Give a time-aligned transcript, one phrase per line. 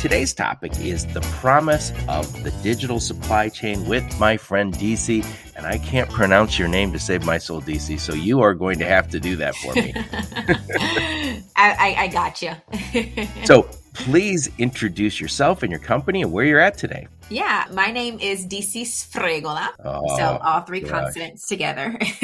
[0.00, 5.22] Today's topic is the promise of the digital supply chain with my friend Dyci.
[5.56, 8.00] And I can't pronounce your name to save my soul, Dyci.
[8.00, 9.92] So you are going to have to do that for me.
[11.54, 12.52] I, I, I got you.
[13.44, 17.08] so please introduce yourself and your company and where you're at today.
[17.28, 19.68] Yeah, my name is Dyci Sfregola.
[19.84, 20.90] Oh, so all three gosh.
[20.90, 21.96] consonants together.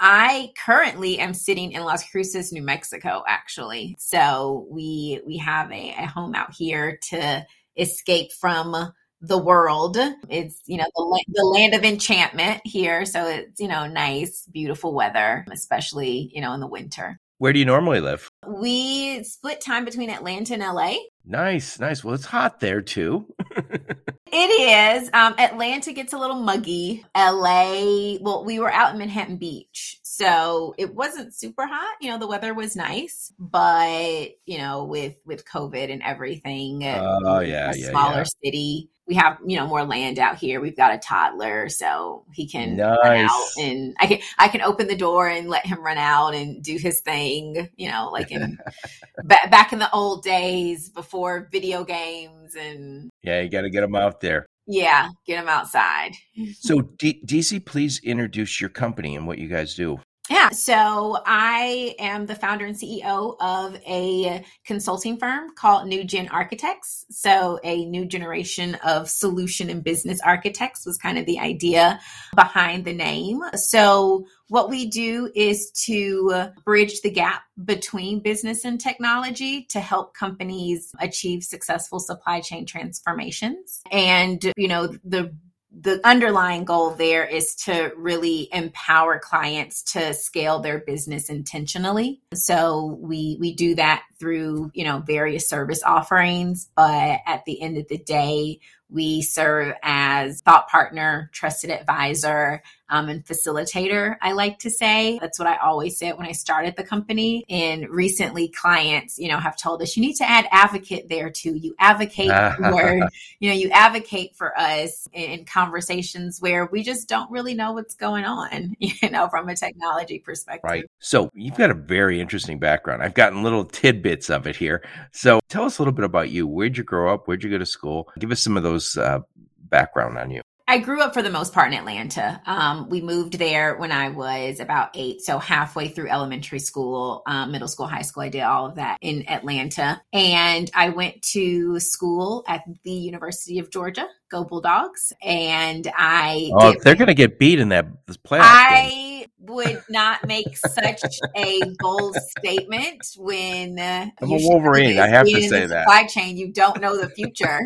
[0.00, 3.96] I currently am sitting in Las Cruces, New Mexico, actually.
[3.98, 9.96] So we we have a, a home out here to escape from the world.
[10.28, 13.06] It's, you know, the, the land of enchantment here.
[13.06, 17.18] So it's, you know, nice, beautiful weather, especially, you know, in the winter.
[17.38, 18.30] Where do you normally live?
[18.48, 20.94] We split time between Atlanta and LA.
[21.26, 22.04] Nice, nice.
[22.04, 23.26] Well, it's hot there too.
[23.56, 25.10] it is.
[25.14, 27.04] Um, Atlanta gets a little muggy.
[27.16, 31.96] LA, well, we were out in Manhattan Beach, so it wasn't super hot.
[32.00, 37.40] You know, the weather was nice, but you know, with with COVID and everything, oh
[37.40, 38.24] yeah, a yeah, smaller yeah.
[38.44, 40.60] city we have you know more land out here.
[40.60, 42.98] We've got a toddler, so he can nice.
[43.02, 46.34] run out and I can I can open the door and let him run out
[46.34, 47.68] and do his thing.
[47.76, 48.58] You know, like in
[49.24, 53.84] ba- back in the old days before video games and yeah, you got to get
[53.84, 54.46] him out there.
[54.66, 56.12] Yeah, get him outside.
[56.58, 60.00] so D- Dyci, please introduce your company and what you guys do.
[60.30, 66.28] Yeah, so I am the founder and CEO of a consulting firm called New Gen
[66.28, 67.04] Architects.
[67.10, 72.00] So, a new generation of solution and business architects was kind of the idea
[72.34, 73.42] behind the name.
[73.54, 80.14] So, what we do is to bridge the gap between business and technology to help
[80.14, 83.82] companies achieve successful supply chain transformations.
[83.90, 85.34] And, you know, the
[85.80, 92.20] the underlying goal there is to really empower clients to scale their business intentionally.
[92.32, 97.76] So we we do that through, you know, various service offerings, but at the end
[97.76, 104.58] of the day, we serve as thought partner, trusted advisor, um, and facilitator, I like
[104.60, 105.18] to say.
[105.20, 107.44] That's what I always said when I started the company.
[107.48, 111.54] And recently, clients, you know, have told us you need to add advocate there too.
[111.54, 113.08] You advocate for,
[113.40, 117.94] you know, you advocate for us in conversations where we just don't really know what's
[117.94, 120.68] going on, you know, from a technology perspective.
[120.68, 120.84] Right.
[121.00, 123.02] So you've got a very interesting background.
[123.02, 124.84] I've gotten little tidbits of it here.
[125.12, 126.46] So tell us a little bit about you.
[126.46, 127.26] Where'd you grow up?
[127.26, 128.08] Where'd you go to school?
[128.18, 129.20] Give us some of those uh,
[129.58, 130.42] background on you.
[130.66, 132.40] I grew up for the most part in Atlanta.
[132.46, 137.52] Um, we moved there when I was about eight, so halfway through elementary school, um,
[137.52, 138.22] middle school, high school.
[138.22, 143.58] I did all of that in Atlanta, and I went to school at the University
[143.58, 144.08] of Georgia.
[144.30, 145.12] Go Bulldogs!
[145.22, 148.40] And I oh, did, they're going to get beat in that playoff.
[148.40, 149.13] I game.
[149.46, 151.02] Would not make such
[151.36, 154.98] a bold statement when uh, I'm a Wolverine.
[154.98, 156.36] I have to say that supply chain.
[156.36, 157.60] You don't know the future.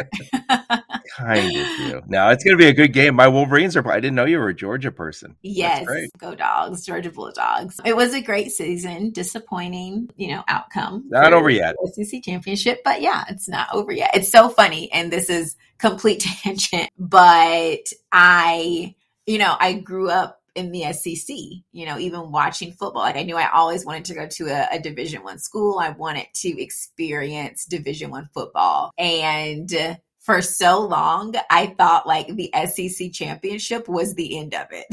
[1.16, 2.02] kind of you.
[2.06, 3.14] Now it's going to be a good game.
[3.14, 3.90] My Wolverines are.
[3.90, 5.36] I didn't know you were a Georgia person.
[5.42, 5.86] Yes,
[6.18, 7.80] go dogs, Georgia Bulldogs.
[7.84, 9.10] It was a great season.
[9.10, 11.04] Disappointing, you know, outcome.
[11.08, 11.76] Not over yet.
[11.92, 14.10] SEC championship, but yeah, it's not over yet.
[14.14, 18.94] It's so funny, and this is complete tangent, but I,
[19.26, 21.34] you know, I grew up in the SEC,
[21.72, 23.02] you know, even watching football.
[23.02, 25.78] Like I knew I always wanted to go to a, a division one school.
[25.78, 28.90] I wanted to experience division one football.
[28.98, 34.66] And uh, for so long, I thought like the SEC championship was the end of
[34.72, 34.86] it.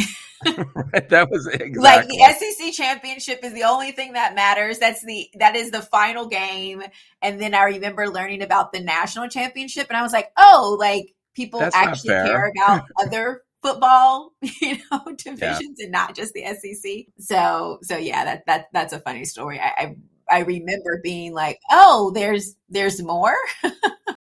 [0.94, 1.80] right, that was exactly.
[1.80, 4.78] like the SEC championship is the only thing that matters.
[4.78, 6.84] That's the that is the final game.
[7.22, 11.16] And then I remember learning about the national championship, and I was like, oh, like
[11.34, 14.32] people That's actually care about other football,
[14.62, 15.86] you know, divisions yeah.
[15.86, 17.06] and not just the SEC.
[17.20, 19.60] So so yeah, that that that's a funny story.
[19.60, 19.96] I, I
[20.30, 23.36] I remember being like, oh, there's there's more.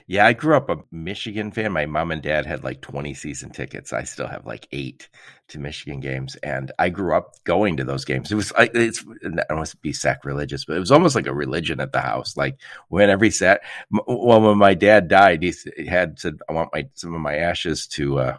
[0.08, 1.72] Yeah, I grew up a Michigan fan.
[1.72, 3.92] My mom and dad had like 20 season tickets.
[3.92, 5.08] I still have like eight
[5.48, 6.36] to Michigan games.
[6.36, 8.30] And I grew up going to those games.
[8.30, 11.26] It was, like it's, I don't want to be sacrilegious, but it was almost like
[11.26, 12.36] a religion at the house.
[12.36, 15.52] Like when every sat, well, when my dad died, he
[15.88, 18.36] had said, I want my, some of my ashes to, uh,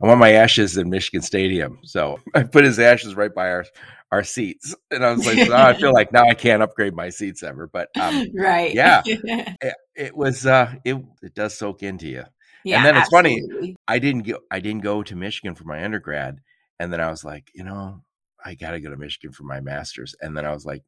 [0.00, 1.80] I want my ashes in Michigan Stadium.
[1.84, 3.64] So I put his ashes right by our
[4.10, 4.74] our seats.
[4.90, 7.66] And I was like, oh, I feel like now I can't upgrade my seats ever.
[7.66, 10.46] But um, right, yeah, it, it was.
[10.46, 12.24] Uh, it it does soak into you.
[12.64, 13.76] Yeah, and then it's funny.
[13.86, 14.38] I didn't go.
[14.50, 16.40] I didn't go to Michigan for my undergrad,
[16.78, 18.02] and then I was like, you know,
[18.44, 20.82] I got to go to Michigan for my master's, and then I was like,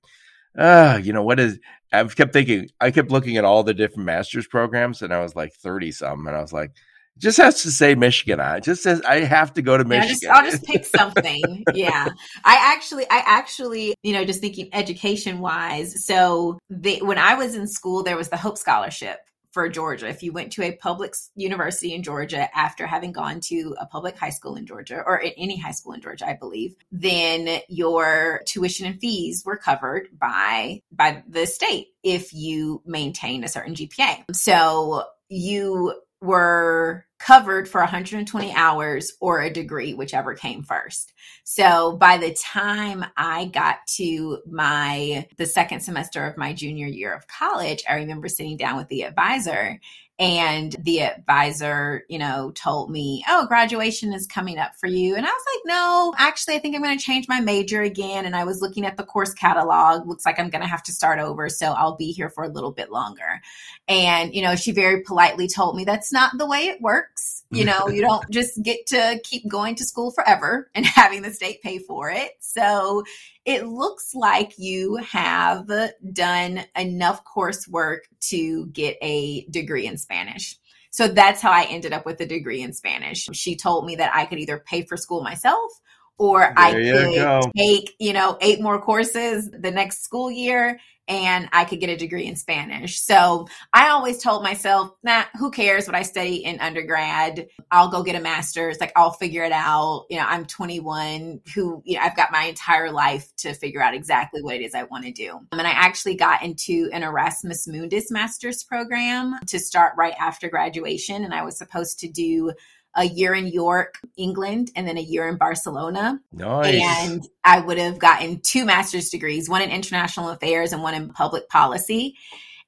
[0.59, 1.59] ah, you know, what is?
[1.93, 2.69] I've kept thinking.
[2.81, 6.27] I kept looking at all the different master's programs, and I was like thirty something,
[6.27, 6.73] and I was like,
[7.21, 8.65] just has to say Michigan on it.
[8.65, 10.17] Just says I have to go to Yeah, Michigan.
[10.21, 11.65] just, I'll just pick something.
[11.75, 12.09] yeah.
[12.45, 16.05] I actually, I actually, you know, just thinking education wise.
[16.05, 19.19] So the, when I was in school, there was the Hope Scholarship
[19.53, 20.09] for Georgia.
[20.09, 24.17] If you went to a public university in Georgia after having gone to a public
[24.17, 28.87] high school in Georgia or any high school in Georgia, I believe, then your tuition
[28.87, 34.25] and fees were covered by by the state if you maintain a certain GPA.
[34.33, 41.13] So you were covered for 120 hours or a degree, whichever came first.
[41.45, 47.15] So by the time I got to my the second semester of my junior year
[47.15, 49.79] of college, I remember sitting down with the advisor
[50.21, 55.25] and the advisor, you know, told me, "Oh, graduation is coming up for you." And
[55.27, 58.37] I was like, "No, actually I think I'm going to change my major again." And
[58.37, 60.07] I was looking at the course catalog.
[60.07, 62.49] Looks like I'm going to have to start over, so I'll be here for a
[62.49, 63.41] little bit longer.
[63.89, 67.40] And, you know, she very politely told me that's not the way it works.
[67.51, 71.33] You know, you don't just get to keep going to school forever and having the
[71.33, 72.33] state pay for it.
[72.41, 73.05] So
[73.45, 75.71] it looks like you have
[76.13, 80.57] done enough coursework to get a degree in Spanish.
[80.91, 83.29] So that's how I ended up with a degree in Spanish.
[83.33, 85.71] She told me that I could either pay for school myself
[86.19, 87.41] or I There you could go.
[87.57, 90.79] take, you know, eight more courses the next school year
[91.11, 93.01] and I could get a degree in Spanish.
[93.01, 97.49] So I always told myself, nah, who cares what I study in undergrad?
[97.73, 98.79] I'll go get a master's.
[98.81, 100.07] Like I'll figure it out.
[100.09, 103.93] You know, I'm 21 who, you know, I've got my entire life to figure out
[103.93, 105.41] exactly what it is I want to do.
[105.51, 111.25] And I actually got into an Erasmus Mundus master's program to start right after graduation.
[111.25, 112.53] And I was supposed to do
[112.97, 116.75] a year in York, England, and then a year in Barcelona nice.
[116.75, 121.11] and I would have gotten two master's degrees, one in international affairs and one in
[121.11, 122.17] public policy.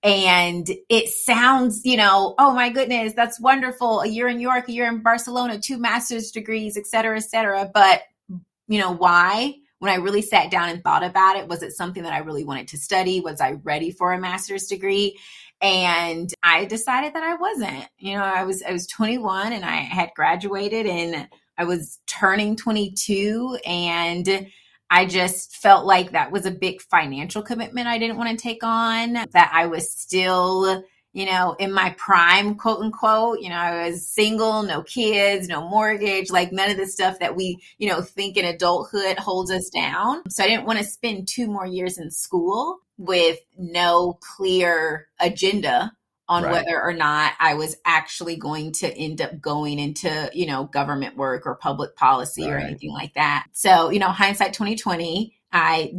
[0.04, 4.00] And it sounds, you know, oh my goodness, that's wonderful.
[4.00, 7.70] A year in York, a year in Barcelona, two master's degrees, et cetera, et cetera.
[7.72, 8.02] But,
[8.68, 9.54] you know, why?
[9.78, 12.44] When I really sat down and thought about it, was it something that I really
[12.44, 13.20] wanted to study?
[13.20, 15.18] Was I ready for a master's degree?
[15.62, 17.86] And I decided that I wasn't.
[17.98, 22.56] You know, I was I was 21 and I had graduated and I was turning
[22.56, 24.48] 22 and
[24.90, 28.62] I just felt like that was a big financial commitment I didn't want to take
[28.62, 33.40] on, that I was still, you know, in my prime, quote unquote.
[33.40, 37.36] You know, I was single, no kids, no mortgage, like none of the stuff that
[37.36, 40.28] we, you know, think in adulthood holds us down.
[40.30, 45.92] So I didn't want to spend two more years in school with no clear agenda
[46.28, 46.52] on Right.
[46.52, 51.16] whether or not I was actually going to end up going into, you know, government
[51.16, 53.46] work or public policy or anything like that.
[53.52, 55.92] So, you know, hindsight 2020, I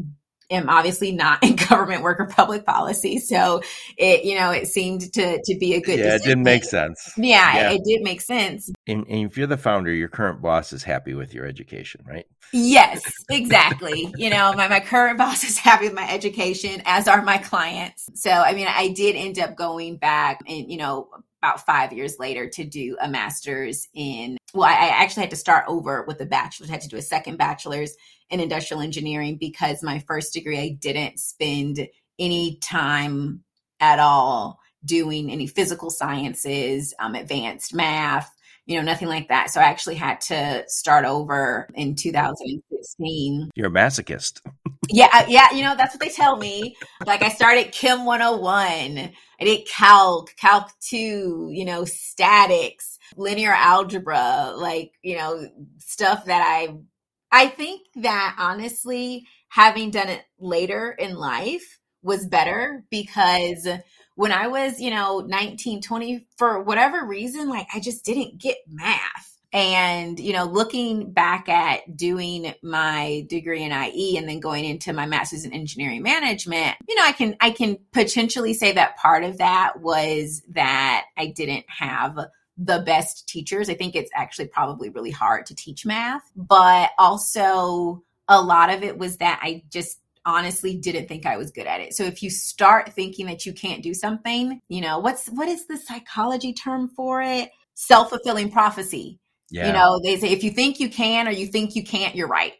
[0.53, 3.19] am obviously not in government work or public policy.
[3.19, 3.61] So
[3.97, 7.13] it, you know, it seemed to to be a good yeah, it didn't make sense.
[7.17, 7.71] Yeah, Yeah.
[7.71, 8.69] it did make sense.
[8.87, 12.25] And, and if you're the founder, your current boss is happy with your education, right?
[12.51, 14.13] Yes, exactly.
[14.17, 18.09] you know, my, my current boss is happy with my education, as are my clients.
[18.15, 21.09] So, I mean, I did end up going back and, you know,
[21.41, 25.65] about five years later to do a master's in, well, I, actually had to start
[25.67, 27.95] over with a bachelor's, I had to do a second bachelor's
[28.29, 31.87] in industrial engineering because my first degree, I didn't spend
[32.19, 33.43] any time
[33.79, 38.31] at all doing any physical sciences, um, advanced math,
[38.65, 39.49] you know, nothing like that.
[39.49, 43.49] So I actually had to start over in 2016.
[43.55, 44.39] You're a masochist.
[44.89, 46.75] Yeah, yeah, you know, that's what they tell me.
[47.05, 49.11] Like I started Chem 101.
[49.39, 56.41] I did calc, calc 2, you know, statics, linear algebra, like, you know, stuff that
[56.45, 56.75] I
[57.31, 63.67] I think that honestly having done it later in life was better because
[64.15, 68.57] when I was, you know, 19, 20, for whatever reason, like I just didn't get
[68.67, 69.29] math.
[69.51, 74.93] And, you know, looking back at doing my degree in IE and then going into
[74.93, 79.23] my master's in engineering management, you know, I can, I can potentially say that part
[79.23, 82.17] of that was that I didn't have
[82.57, 83.69] the best teachers.
[83.69, 88.83] I think it's actually probably really hard to teach math, but also a lot of
[88.83, 91.93] it was that I just honestly didn't think I was good at it.
[91.93, 95.67] So if you start thinking that you can't do something, you know, what's what is
[95.67, 97.49] the psychology term for it?
[97.73, 99.19] Self-fulfilling prophecy.
[99.49, 99.67] Yeah.
[99.67, 102.27] You know, they say if you think you can or you think you can't, you're
[102.27, 102.53] right.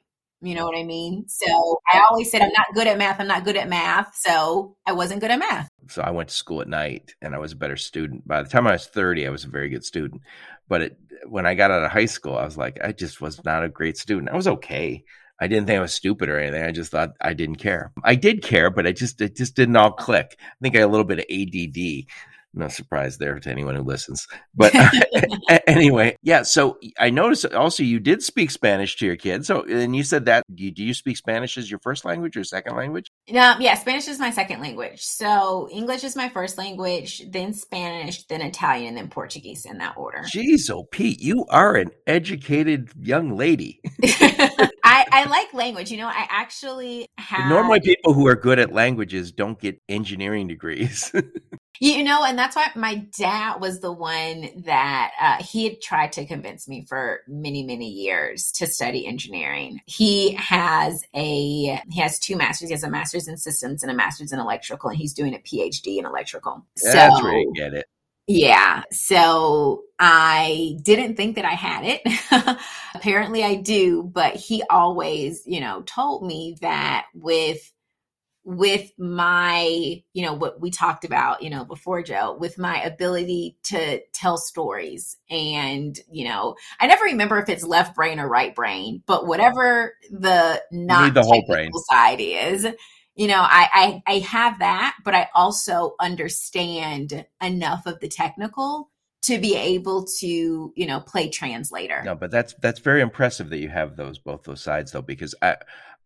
[0.43, 1.23] You know what I mean?
[1.27, 3.19] So I always said, I'm not good at math.
[3.19, 4.13] I'm not good at math.
[4.15, 5.69] So I wasn't good at math.
[5.87, 8.27] So I went to school at night and I was a better student.
[8.27, 10.21] By the time I was 30, I was a very good student.
[10.67, 10.97] But it,
[11.27, 13.69] when I got out of high school, I was like, I just was not a
[13.69, 14.29] great student.
[14.29, 15.05] I was okay.
[15.39, 16.63] I didn't think I was stupid or anything.
[16.63, 17.91] I just thought I didn't care.
[18.03, 20.37] I did care, but I just it just didn't all click.
[20.39, 22.05] I think I had a little bit of ADD
[22.53, 24.25] no surprise there to anyone who listens.
[24.55, 24.73] But
[25.67, 26.43] anyway, yeah.
[26.43, 29.47] So I noticed also you did speak Spanish to your kids.
[29.47, 32.37] So and you said that do you, do you speak Spanish as your first language
[32.37, 33.07] or second language?
[33.29, 35.01] Um, yeah, Spanish is my second language.
[35.01, 39.95] So English is my first language, then Spanish, then Italian, and then Portuguese in that
[39.97, 40.19] order.
[40.19, 43.81] Jeez, oh Pete, you are an educated young lady.
[44.93, 45.91] I, I like language.
[45.91, 47.49] You know, I actually have.
[47.49, 51.11] Normally, people who are good at languages don't get engineering degrees.
[51.79, 56.13] You know, and that's why my dad was the one that uh, he had tried
[56.13, 59.81] to convince me for many, many years to study engineering.
[59.85, 62.69] He has a he has two masters.
[62.69, 65.39] He has a master's in systems and a master's in electrical, and he's doing a
[65.39, 66.65] PhD in electrical.
[66.81, 67.87] That's so, where you get it.
[68.27, 68.83] Yeah.
[68.91, 72.57] So I didn't think that I had it.
[72.95, 77.69] Apparently I do, but he always, you know, told me that with
[78.45, 83.57] with my, you know, what we talked about, you know, before Joe, with my ability
[83.63, 85.15] to tell stories.
[85.29, 89.93] And, you know, I never remember if it's left brain or right brain, but whatever
[90.11, 92.67] the not the whole brain side is,
[93.15, 98.89] you know, I, I I have that, but I also understand enough of the technical
[99.23, 102.01] to be able to, you know, play translator.
[102.03, 105.35] No, but that's that's very impressive that you have those both those sides though, because
[105.41, 105.57] I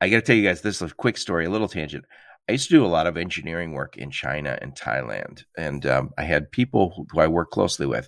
[0.01, 2.05] I got to tell you guys this is a quick story, a little tangent.
[2.49, 6.11] I used to do a lot of engineering work in China and Thailand, and um,
[6.17, 8.07] I had people who I work closely with,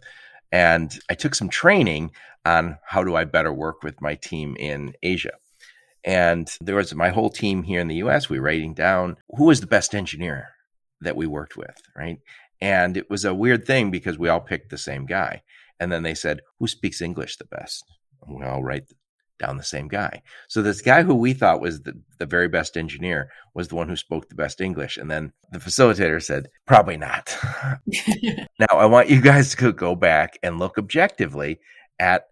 [0.51, 2.11] and I took some training
[2.45, 5.33] on how do I better work with my team in Asia.
[6.09, 8.31] And there was my whole team here in the U.S.
[8.31, 10.47] We were writing down who was the best engineer
[11.01, 12.17] that we worked with, right?
[12.59, 15.43] And it was a weird thing because we all picked the same guy.
[15.79, 17.83] And then they said, who speaks English the best?
[18.27, 18.91] We all write
[19.37, 20.23] down the same guy.
[20.47, 23.87] So this guy who we thought was the, the very best engineer was the one
[23.87, 24.97] who spoke the best English.
[24.97, 27.37] And then the facilitator said, probably not.
[28.59, 31.59] now I want you guys to go back and look objectively
[31.99, 32.23] at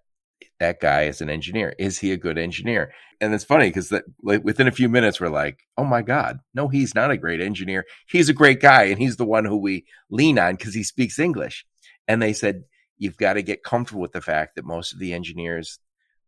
[0.60, 1.76] that guy is an engineer.
[1.78, 2.92] Is he a good engineer?
[3.22, 6.40] And it's funny because that like within a few minutes we're like, oh my God,
[6.54, 7.86] no, he's not a great engineer.
[8.08, 11.20] He's a great guy, and he's the one who we lean on because he speaks
[11.20, 11.66] English.
[12.08, 12.64] And they said,
[12.98, 15.80] you've got to get comfortable with the fact that most of the engineers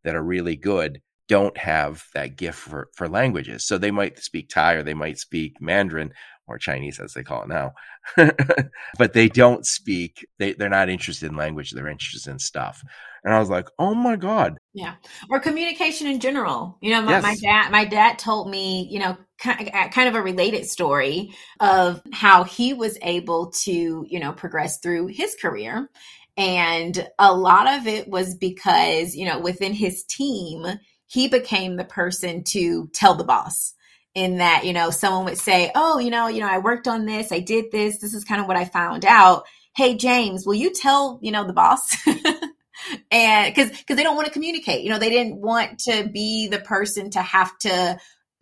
[0.04, 3.66] that are really good don't have that gift for, for languages.
[3.66, 6.12] So they might speak Thai or they might speak Mandarin
[6.48, 7.74] or Chinese as they call it now.
[8.98, 12.84] but they don't speak, they, they're not interested in language, they're interested in stuff.
[13.24, 14.58] And I was like, oh my God.
[14.74, 14.96] Yeah.
[15.30, 16.78] Or communication in general.
[16.82, 17.24] You know, my, yes.
[17.24, 22.44] my dad, my dad told me, you know, kind of a related story of how
[22.44, 25.90] he was able to, you know, progress through his career
[26.40, 30.66] and a lot of it was because, you know, within his team,
[31.06, 33.74] he became the person to tell the boss
[34.16, 37.06] in that, you know, someone would say, Oh, you know, you know, I worked on
[37.06, 39.44] this, I did this, this is kind of what I found out.
[39.76, 41.94] Hey, James, will you tell, you know, the boss?
[43.12, 46.48] and because because they don't want to communicate you know they didn't want to be
[46.48, 47.98] the person to have to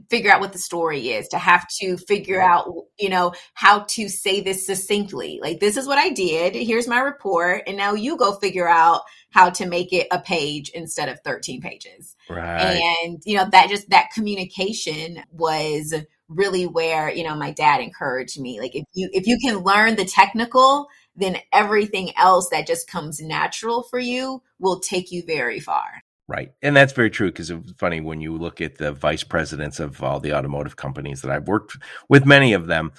[0.10, 4.08] figure out what the story is, to have to figure out, you know, how to
[4.08, 5.40] say this succinctly.
[5.42, 6.56] Like, this is what I did.
[6.56, 7.64] Here's my report.
[7.68, 9.02] And now you go figure out
[9.32, 12.16] how to make it a page instead of 13 pages.
[12.30, 12.82] Right.
[13.04, 15.94] And, you know, that just that communication was
[16.30, 18.60] really where, you know, my dad encouraged me.
[18.60, 23.20] Like, if you, if you can learn the technical, then everything else that just comes
[23.20, 26.04] natural for you will take you very far.
[26.28, 26.52] Right.
[26.62, 30.04] And that's very true because it's funny when you look at the vice presidents of
[30.04, 31.78] all the automotive companies that I've worked
[32.10, 32.92] with many of them,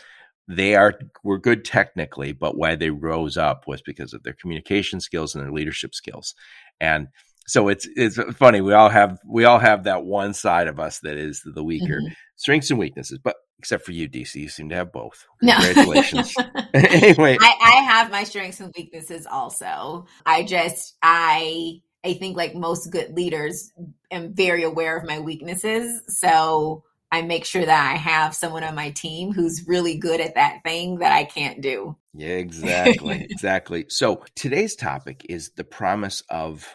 [0.49, 5.01] they are were good technically, but why they rose up was because of their communication
[5.01, 6.35] skills and their leadership skills.
[6.81, 7.09] And
[7.49, 11.01] so it's it's funny we all have we all have that one side of us
[11.01, 12.13] that is the weaker mm-hmm.
[12.37, 16.45] strengths and weaknesses but except for you Dyci you seem to have both congratulations no.
[16.75, 22.55] anyway I, I have my strengths and weaknesses also i just i I think like
[22.55, 23.73] most good leaders
[24.11, 26.03] am very aware of my weaknesses.
[26.09, 30.35] So I make sure that I have someone on my team who's really good at
[30.35, 31.97] that thing that I can't do.
[32.15, 33.25] Yeah, exactly.
[33.31, 33.87] exactly.
[33.89, 36.67] So today's topic is the promise of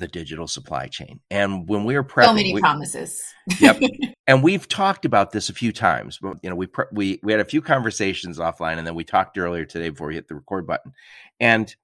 [0.00, 1.20] the digital supply chain.
[1.30, 3.22] And when we were prepping, so many we, promises.
[3.60, 3.80] yep.
[4.26, 6.18] And we've talked about this a few times.
[6.22, 9.02] But you know, we pre- we we had a few conversations offline, and then we
[9.02, 10.92] talked earlier today before we hit the record button.
[11.40, 11.74] And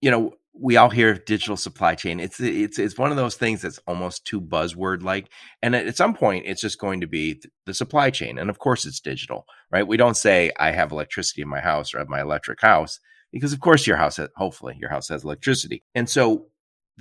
[0.00, 2.18] you know, we all hear digital supply chain.
[2.18, 5.28] It's it's it's one of those things that's almost too buzzword like.
[5.62, 8.84] And at some point, it's just going to be the supply chain, and of course,
[8.84, 9.86] it's digital, right?
[9.86, 12.98] We don't say I have electricity in my house or I have my electric house
[13.32, 15.82] because, of course, your house, hopefully, your house has electricity.
[15.94, 16.46] And so,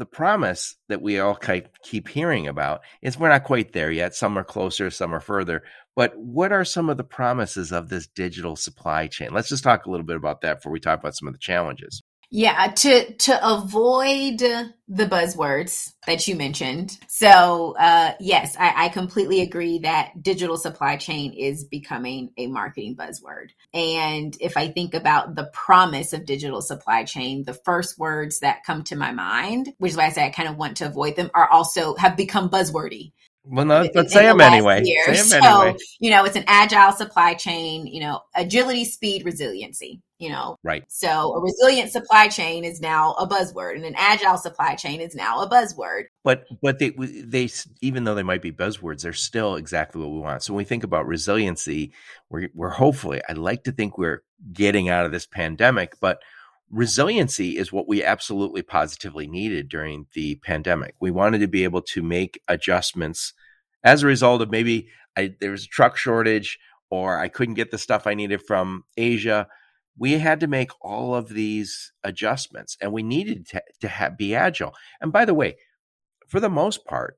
[0.01, 1.38] the promise that we all
[1.84, 4.15] keep hearing about is we're not quite there yet.
[4.15, 5.62] Some are closer, some are further.
[5.96, 9.29] But what are some of the promises of this digital supply chain?
[9.31, 11.39] Let's just talk a little bit about that before we talk about some of the
[11.39, 12.01] challenges.
[12.34, 16.98] Yeah, to to avoid the buzzwords that you mentioned.
[17.10, 22.96] So, uh, yes, I, I completely agree that digital supply chain is becoming a marketing
[22.96, 23.50] buzzword.
[23.74, 28.64] And if I think about the promise of digital supply chain, the first words that
[28.66, 31.18] come to my mind, which is why I say I kind of want to avoid
[31.18, 33.12] them, are also have become buzzwordy.
[33.44, 34.84] Well, no, let's say them anyway.
[34.84, 35.78] Say them so, anyway.
[36.00, 40.56] you know, it's an agile supply chain, you know, agility, speed, resiliency, you know.
[40.63, 40.84] Right.
[40.88, 45.16] So a resilient supply chain is now a buzzword and an agile supply chain is
[45.16, 46.04] now a buzzword.
[46.24, 47.50] But but they they
[47.82, 50.44] even though they might be buzzwords, they're still exactly what we want.
[50.44, 51.92] So when we think about resiliency,
[52.30, 54.22] we're we're hopefully I'd like to think we're
[54.54, 56.22] getting out of this pandemic, but
[56.70, 60.94] resiliency is what we absolutely positively needed during the pandemic.
[61.00, 63.34] We wanted to be able to make adjustments
[63.84, 64.88] as a result of maybe
[65.18, 66.60] I, there was a truck shortage
[66.92, 69.48] or I couldn't get the stuff I needed from Asia.
[69.98, 74.33] We had to make all of these adjustments and we needed to, to have, be
[74.36, 74.74] agile.
[75.00, 75.57] And by the way,
[76.27, 77.17] for the most part,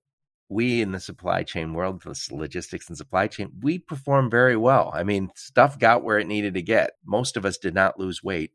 [0.49, 4.91] we in the supply chain world, the logistics and supply chain, we perform very well.
[4.93, 6.91] I mean, stuff got where it needed to get.
[7.05, 8.51] Most of us did not lose weight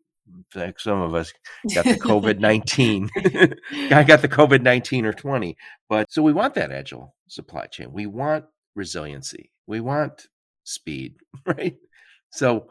[0.50, 1.32] fact, some of us
[1.75, 3.10] got the COVID 19.
[3.92, 5.56] I got the COVID 19 or 20.
[5.88, 7.92] But so we want that agile supply chain.
[7.92, 8.44] We want
[8.75, 9.50] resiliency.
[9.66, 10.26] We want
[10.64, 11.76] speed, right?
[12.30, 12.68] So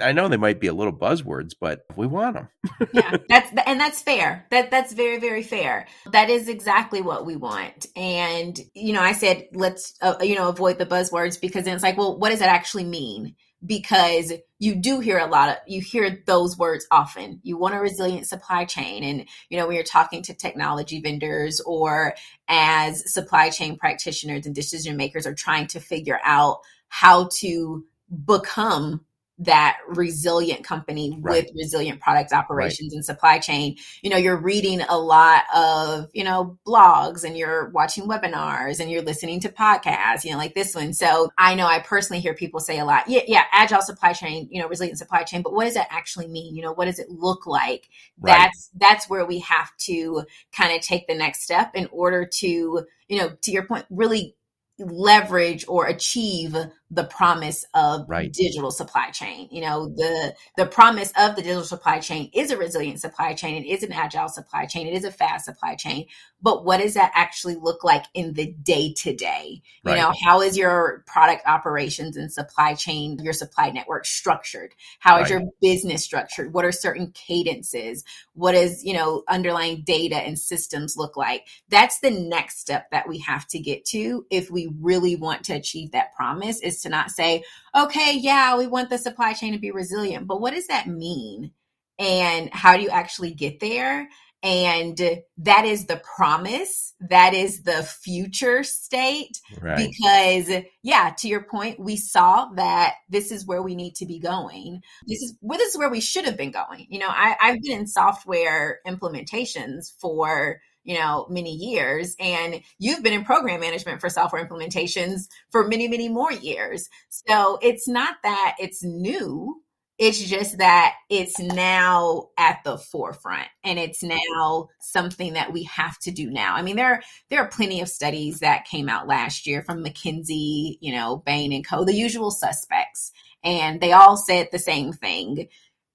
[0.00, 2.48] I know they might be a little buzzwords, but we want them.
[2.92, 4.46] yeah, that's and that's fair.
[4.50, 5.86] That that's very very fair.
[6.12, 7.86] That is exactly what we want.
[7.96, 11.82] And you know, I said let's uh, you know avoid the buzzwords because then it's
[11.82, 13.34] like, well, what does that actually mean?
[13.66, 17.80] because you do hear a lot of you hear those words often you want a
[17.80, 22.14] resilient supply chain and you know when you're talking to technology vendors or
[22.48, 27.84] as supply chain practitioners and decision makers are trying to figure out how to
[28.26, 29.00] become
[29.38, 31.44] that resilient company right.
[31.44, 32.96] with resilient product operations right.
[32.96, 37.68] and supply chain you know you're reading a lot of you know blogs and you're
[37.70, 41.66] watching webinars and you're listening to podcasts you know like this one so i know
[41.66, 44.98] i personally hear people say a lot yeah yeah agile supply chain you know resilient
[44.98, 47.88] supply chain but what does that actually mean you know what does it look like
[48.20, 48.38] right.
[48.38, 50.22] that's that's where we have to
[50.56, 54.36] kind of take the next step in order to you know to your point really
[54.78, 56.56] leverage or achieve
[56.90, 58.32] the promise of right.
[58.32, 59.48] digital supply chain.
[59.50, 63.62] You know, the the promise of the digital supply chain is a resilient supply chain,
[63.62, 66.06] it is an agile supply chain, it is a fast supply chain.
[66.42, 69.62] But what does that actually look like in the day to day?
[69.82, 69.96] You right.
[69.96, 74.74] know, how is your product operations and supply chain, your supply network structured?
[75.00, 75.40] How is right.
[75.40, 76.52] your business structured?
[76.52, 78.04] What are certain cadences?
[78.34, 81.46] What is, you know, underlying data and systems look like?
[81.70, 85.54] That's the next step that we have to get to if we really want to
[85.54, 89.58] achieve that promise is to not say, okay, yeah, we want the supply chain to
[89.58, 91.52] be resilient, but what does that mean?
[91.98, 94.08] And how do you actually get there?
[94.42, 95.00] And
[95.38, 96.92] that is the promise.
[97.00, 99.40] That is the future state.
[99.58, 99.88] Right.
[99.88, 104.18] Because, yeah, to your point, we saw that this is where we need to be
[104.18, 104.82] going.
[105.06, 106.86] This is well, this is where we should have been going.
[106.90, 112.14] You know, I, I've been in software implementations for you know, many years.
[112.20, 116.88] And you've been in program management for software implementations for many, many more years.
[117.08, 119.60] So it's not that it's new.
[119.96, 125.96] It's just that it's now at the forefront and it's now something that we have
[126.00, 126.56] to do now.
[126.56, 130.78] I mean, there, there are plenty of studies that came out last year from McKinsey,
[130.80, 133.12] you know, Bain and Co., the usual suspects.
[133.44, 135.46] And they all said the same thing.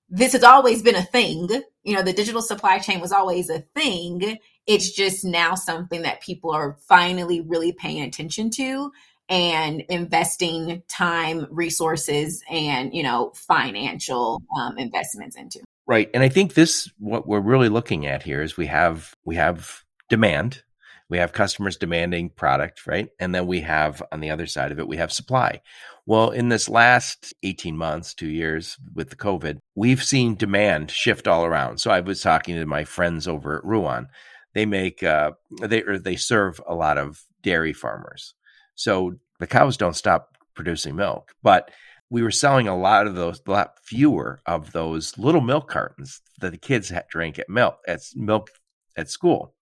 [0.07, 1.49] This has always been a thing.
[1.83, 6.21] You know, the digital supply chain was always a thing it's just now something that
[6.21, 8.91] people are finally really paying attention to
[9.27, 15.59] and investing time, resources, and you know financial um, investments into.
[15.87, 19.35] Right, and I think this what we're really looking at here is we have we
[19.35, 20.61] have demand,
[21.09, 24.77] we have customers demanding product, right, and then we have on the other side of
[24.77, 25.61] it we have supply.
[26.05, 31.27] Well, in this last 18 months, two years with the COVID, we've seen demand shift
[31.27, 31.79] all around.
[31.79, 34.07] So I was talking to my friends over at Ruan
[34.53, 35.31] they make uh,
[35.61, 38.33] they or they serve a lot of dairy farmers.
[38.75, 41.71] So the cows don't stop producing milk, but
[42.09, 46.21] we were selling a lot of those, a lot fewer of those little milk cartons
[46.41, 48.49] that the kids had drank at milk at milk
[48.97, 49.53] at school,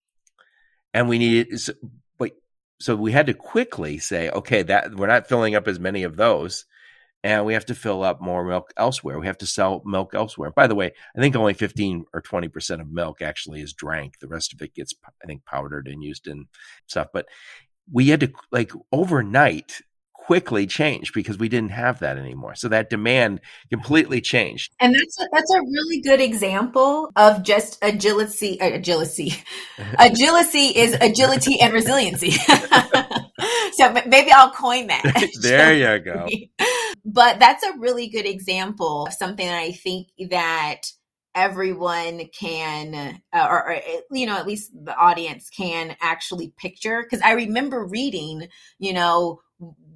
[0.93, 1.60] and we needed.
[2.17, 2.32] But
[2.80, 6.15] so we had to quickly say, okay, that we're not filling up as many of
[6.15, 6.65] those,
[7.23, 9.19] and we have to fill up more milk elsewhere.
[9.19, 10.51] We have to sell milk elsewhere.
[10.51, 14.19] By the way, I think only fifteen or twenty percent of milk actually is drank.
[14.19, 16.45] The rest of it gets, I think, powdered and used in
[16.88, 17.08] stuff.
[17.13, 17.27] But
[17.91, 19.82] we had to like overnight
[20.27, 22.53] quickly changed because we didn't have that anymore.
[22.53, 24.73] So that demand completely changed.
[24.82, 28.60] And that's a, that's a really good example of just agility.
[28.60, 29.34] Uh, agility,
[29.99, 32.32] agility is agility and resiliency.
[33.71, 35.30] so maybe I'll coin that.
[35.41, 36.27] there you go.
[37.08, 40.82] But that's a really good example of something that I think that
[41.34, 43.80] everyone can uh, or, or,
[44.12, 47.02] you know at least the audience can actually picture.
[47.04, 49.39] Because i remember reading you know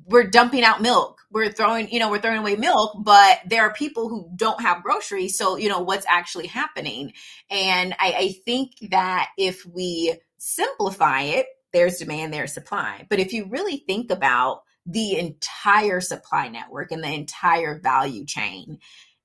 [0.06, 1.20] we're dumping out milk.
[1.32, 4.82] We're throwing you know we're throwing away milk but there are people who don't have
[4.84, 7.12] groceries so you know what's actually happening?
[7.50, 13.06] And i, I think that if we simplify it there's demand there's supply.
[13.10, 18.80] But if you really think about the entire supply network and the entire value chain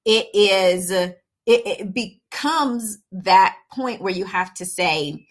[0.05, 5.27] it is it, it becomes that point where you have to say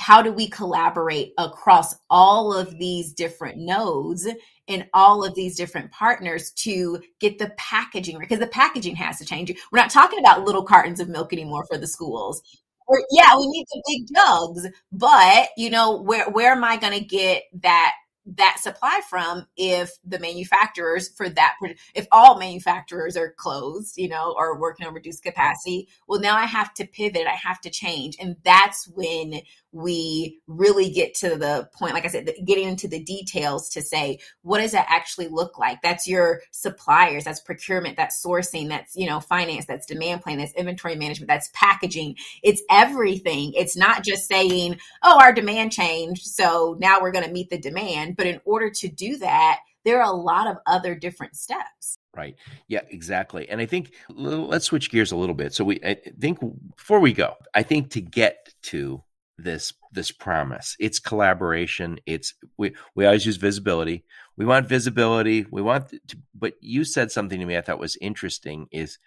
[0.00, 4.26] how do we collaborate across all of these different nodes
[4.66, 8.22] and all of these different partners to get the packaging right?
[8.22, 9.52] because the packaging has to change.
[9.70, 12.42] We're not talking about little cartons of milk anymore for the schools.
[12.86, 16.98] Or, yeah, we need the big jugs, but you know where where am I going
[16.98, 17.92] to get that
[18.26, 21.54] that supply from if the manufacturers for that
[21.94, 26.44] if all manufacturers are closed you know or working on reduced capacity well now i
[26.44, 28.16] have to pivot i have to change.
[28.20, 29.40] And that's when
[29.72, 34.18] we really get to the point like i said getting into the details to say
[34.42, 39.08] what does that actually look like that's your suppliers that's procurement that's sourcing that's you
[39.08, 44.26] know finance that's demand plan that's inventory management that's packaging it's everything it's not just
[44.26, 48.40] saying oh our demand changed so now we're going to meet the demand but in
[48.44, 52.34] order to do that there are a lot of other different steps Right.
[52.66, 53.48] Yeah, exactly.
[53.48, 55.54] And I think let's switch gears a little bit.
[55.54, 56.40] So we I think
[56.76, 59.02] before we go, I think to get to
[59.42, 60.76] this this promise.
[60.78, 61.98] It's collaboration.
[62.06, 64.04] It's we we always use visibility.
[64.36, 65.46] We want visibility.
[65.50, 68.98] We want to, but you said something to me I thought was interesting is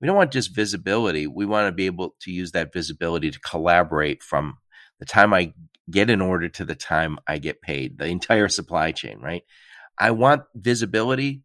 [0.00, 1.26] we don't want just visibility.
[1.26, 4.58] We want to be able to use that visibility to collaborate from
[4.98, 5.54] the time I
[5.90, 9.44] get an order to the time I get paid, the entire supply chain, right?
[9.98, 11.42] I want visibility,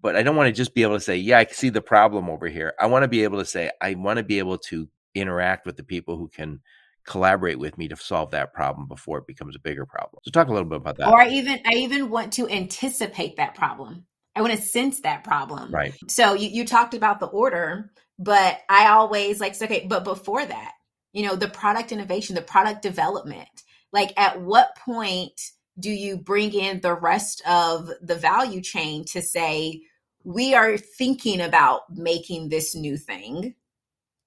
[0.00, 2.30] but I don't want to just be able to say, yeah, I see the problem
[2.30, 2.74] over here.
[2.80, 5.76] I want to be able to say, I want to be able to interact with
[5.76, 6.60] the people who can
[7.08, 10.20] collaborate with me to solve that problem before it becomes a bigger problem.
[10.24, 11.08] So talk a little bit about that.
[11.08, 14.04] Or I even I even want to anticipate that problem.
[14.36, 15.72] I want to sense that problem.
[15.72, 15.94] Right.
[16.06, 20.72] So you, you talked about the order, but I always like okay, but before that,
[21.12, 23.48] you know, the product innovation, the product development.
[23.92, 25.40] Like at what point
[25.78, 29.82] do you bring in the rest of the value chain to say,
[30.24, 33.54] we are thinking about making this new thing.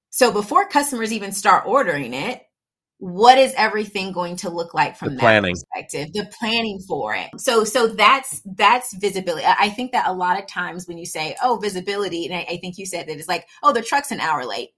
[0.09, 2.41] So before customers even start ordering it,
[3.01, 5.55] what is everything going to look like from the that planning.
[5.55, 6.13] perspective?
[6.13, 7.29] The planning for it.
[7.37, 9.43] So so that's that's visibility.
[9.43, 12.57] I think that a lot of times when you say oh visibility and i, I
[12.57, 14.69] think you said that it's like oh the truck's an hour late.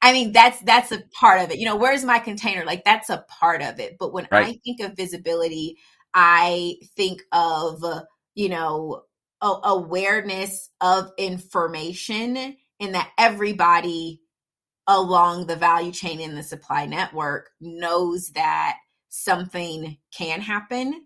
[0.00, 1.58] I mean that's that's a part of it.
[1.58, 2.64] You know where's my container?
[2.64, 3.96] Like that's a part of it.
[3.98, 4.46] But when right.
[4.46, 5.78] i think of visibility
[6.14, 7.82] i think of
[8.36, 9.02] you know
[9.42, 14.20] awareness of information and that everybody
[14.88, 18.78] along the value chain in the supply network knows that
[19.10, 21.04] something can happen,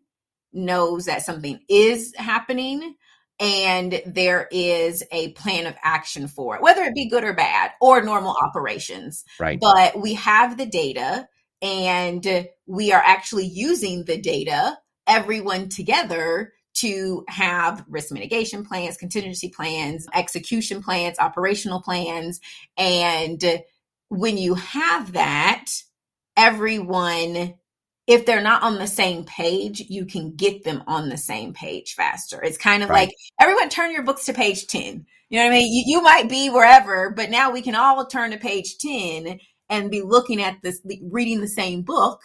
[0.52, 2.94] knows that something is happening,
[3.40, 7.72] and there is a plan of action for it, whether it be good or bad
[7.80, 9.24] or normal operations.
[9.40, 9.58] Right.
[9.60, 11.26] But we have the data
[11.60, 19.48] and we are actually using the data, everyone together to have risk mitigation plans, contingency
[19.48, 22.40] plans, execution plans, operational plans,
[22.76, 23.62] and
[24.12, 25.64] when you have that,
[26.36, 27.54] everyone,
[28.06, 31.94] if they're not on the same page, you can get them on the same page
[31.94, 32.42] faster.
[32.42, 33.08] It's kind of right.
[33.08, 35.06] like everyone turn your books to page 10.
[35.30, 35.72] You know what I mean?
[35.72, 39.38] You, you might be wherever, but now we can all turn to page 10
[39.70, 42.20] and be looking at this, reading the same book,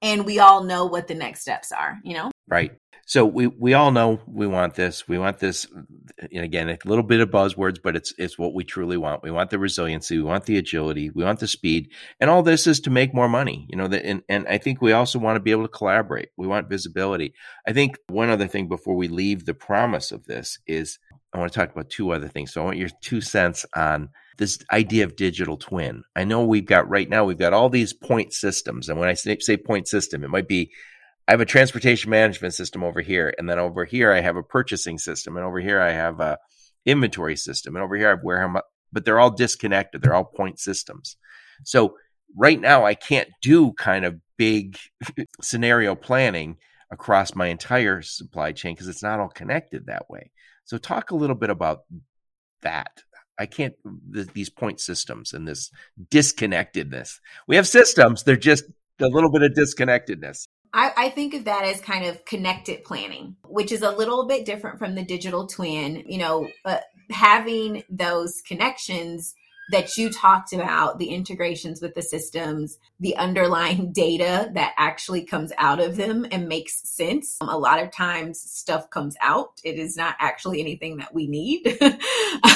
[0.00, 2.30] and we all know what the next steps are, you know?
[2.48, 2.72] Right.
[3.04, 5.06] So we we all know we want this.
[5.06, 5.66] We want this.
[6.18, 9.22] And again, a little bit of buzzwords, but it's it's what we truly want.
[9.22, 10.16] We want the resiliency.
[10.16, 11.10] We want the agility.
[11.10, 11.90] We want the speed.
[12.20, 13.66] And all this is to make more money.
[13.68, 16.30] You know, that and, and I think we also want to be able to collaborate.
[16.36, 17.34] We want visibility.
[17.66, 20.98] I think one other thing before we leave the promise of this is
[21.32, 22.52] I want to talk about two other things.
[22.52, 26.02] So I want your two cents on this idea of digital twin.
[26.14, 28.88] I know we've got right now, we've got all these point systems.
[28.88, 30.72] And when I say, say point system, it might be
[31.28, 33.34] I have a transportation management system over here.
[33.36, 35.36] And then over here, I have a purchasing system.
[35.36, 36.38] And over here, I have a
[36.84, 37.74] inventory system.
[37.74, 38.62] And over here, I have warehouse,
[38.92, 40.02] but they're all disconnected.
[40.02, 41.16] They're all point systems.
[41.64, 41.96] So
[42.36, 44.78] right now, I can't do kind of big
[45.40, 46.58] scenario planning
[46.90, 50.30] across my entire supply chain because it's not all connected that way.
[50.64, 51.80] So talk a little bit about
[52.62, 53.02] that.
[53.38, 53.74] I can't
[54.14, 55.70] th- these point systems and this
[56.10, 57.20] disconnectedness.
[57.46, 58.64] We have systems; they're just
[59.00, 60.48] a little bit of disconnectedness.
[60.76, 64.44] I, I, think of that as kind of connected planning, which is a little bit
[64.44, 66.04] different from the digital twin.
[66.06, 66.48] You know,
[67.10, 69.34] having those connections
[69.70, 75.52] that you talked about the integrations with the systems, the underlying data that actually comes
[75.58, 77.38] out of them and makes sense.
[77.40, 79.60] Um, a lot of times stuff comes out.
[79.64, 81.78] It is not actually anything that we need.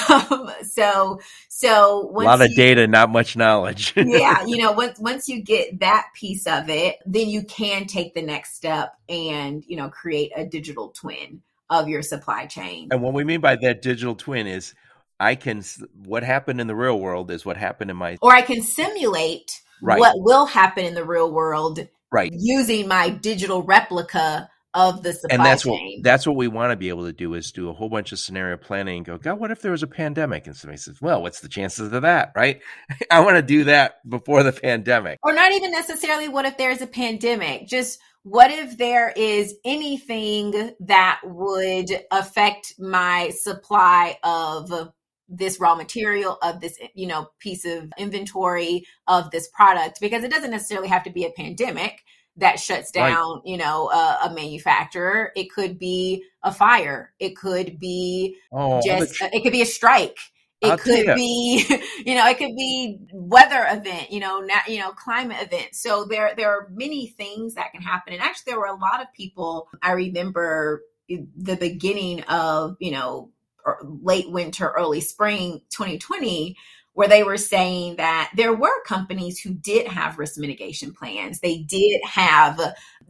[0.08, 3.92] um, so, so a lot of you, data, not much knowledge.
[3.96, 4.44] yeah.
[4.44, 8.22] You know, once, once you get that piece of it, then you can take the
[8.22, 12.88] next step and, you know, create a digital twin of your supply chain.
[12.90, 14.74] And what we mean by that digital twin is
[15.20, 15.62] I can
[16.04, 19.60] what happened in the real world is what happened in my or I can simulate
[19.82, 20.00] right.
[20.00, 22.32] what will happen in the real world right.
[22.34, 25.96] using my digital replica of the supply and that's chain.
[25.98, 28.12] what that's what we want to be able to do is do a whole bunch
[28.12, 30.46] of scenario planning and go god what if there was a pandemic?
[30.46, 32.32] And somebody says well what's the chances of that?
[32.34, 32.60] Right?
[33.10, 35.18] I want to do that before the pandemic.
[35.22, 40.74] Or not even necessarily what if there's a pandemic just what if there is anything
[40.80, 44.92] that would affect my supply of
[45.30, 50.30] this raw material of this you know piece of inventory of this product because it
[50.30, 52.02] doesn't necessarily have to be a pandemic
[52.36, 53.42] that shuts down right.
[53.44, 55.30] you know a, a, manufacturer.
[55.36, 57.12] It could be a fire.
[57.18, 60.18] It could be oh, just tr- it could be a strike.
[60.60, 61.64] It I'll could be
[62.04, 65.74] you know it could be weather event you know not, you know climate event.
[65.74, 68.12] So there there are many things that can happen.
[68.12, 72.92] And actually there were a lot of people i remember eh, the beginning of you
[72.92, 73.30] know
[73.66, 76.56] Er, late winter, early spring 2020,
[76.92, 81.40] where they were saying that there were companies who did have risk mitigation plans.
[81.40, 82.60] They did have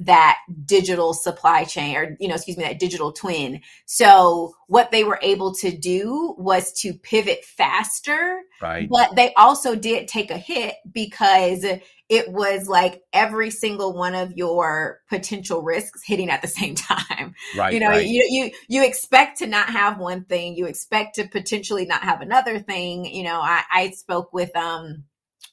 [0.01, 3.61] that digital supply chain or, you know, excuse me, that digital twin.
[3.87, 8.43] So what they were able to do was to pivot faster.
[8.61, 8.89] Right.
[8.89, 11.65] But they also did take a hit because
[12.11, 17.35] it was like every single one of your potential risks hitting at the same time.
[17.57, 17.73] Right.
[17.73, 18.07] You know, right.
[18.07, 22.21] you you you expect to not have one thing, you expect to potentially not have
[22.21, 23.07] another thing.
[23.07, 25.05] You know, I, I spoke with um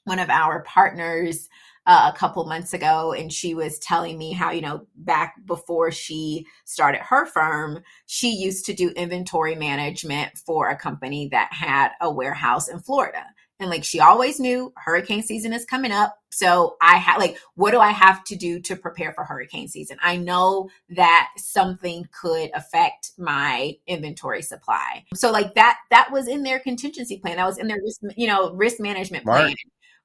[0.04, 1.48] one of our partners
[1.86, 5.90] uh, a couple months ago and she was telling me how you know back before
[5.90, 11.92] she started her firm she used to do inventory management for a company that had
[12.02, 13.24] a warehouse in florida
[13.60, 16.18] and like she always knew hurricane season is coming up.
[16.30, 19.98] So i had like what do i have to do to prepare for hurricane season?
[20.02, 25.06] I know that something could affect my inventory supply.
[25.16, 27.38] So like that that was in their contingency plan.
[27.38, 29.56] That was in their risk you know risk management plan.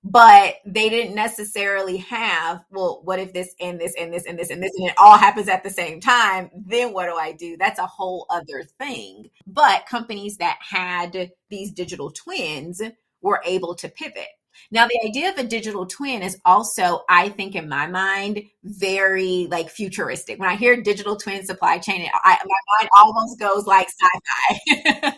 [0.04, 4.50] But they didn't necessarily have well what if this and this and this and this
[4.50, 7.56] and this and it all happens at the same time then what do i do?
[7.56, 9.30] That's a whole other thing.
[9.46, 12.82] But companies that had these digital twins
[13.22, 14.28] were able to pivot.
[14.70, 19.46] Now, the idea of a digital twin is also, I think, in my mind, very
[19.50, 20.38] like futuristic.
[20.38, 25.12] When I hear digital twin supply chain, I, my mind almost goes like sci-fi.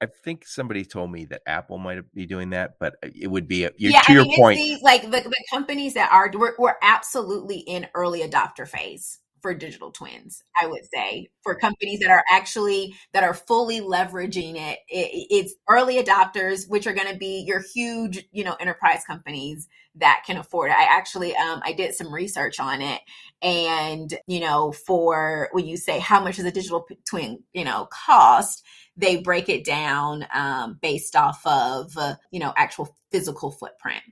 [0.00, 3.48] I think somebody told me that Apple might be doing that, but uh, it would
[3.48, 4.56] be a, yeah, to I mean, your point.
[4.56, 9.54] These, like the, the companies that are, we're, we're absolutely in early adopter phase for
[9.54, 14.78] digital twins i would say for companies that are actually that are fully leveraging it,
[14.90, 19.66] it it's early adopters which are going to be your huge you know enterprise companies
[19.94, 20.76] that can afford it.
[20.76, 23.00] I actually um, i did some research on it
[23.40, 27.88] and you know for when you say how much does a digital twin you know
[27.90, 28.62] cost
[28.98, 34.02] they break it down um, based off of uh, you know actual physical footprint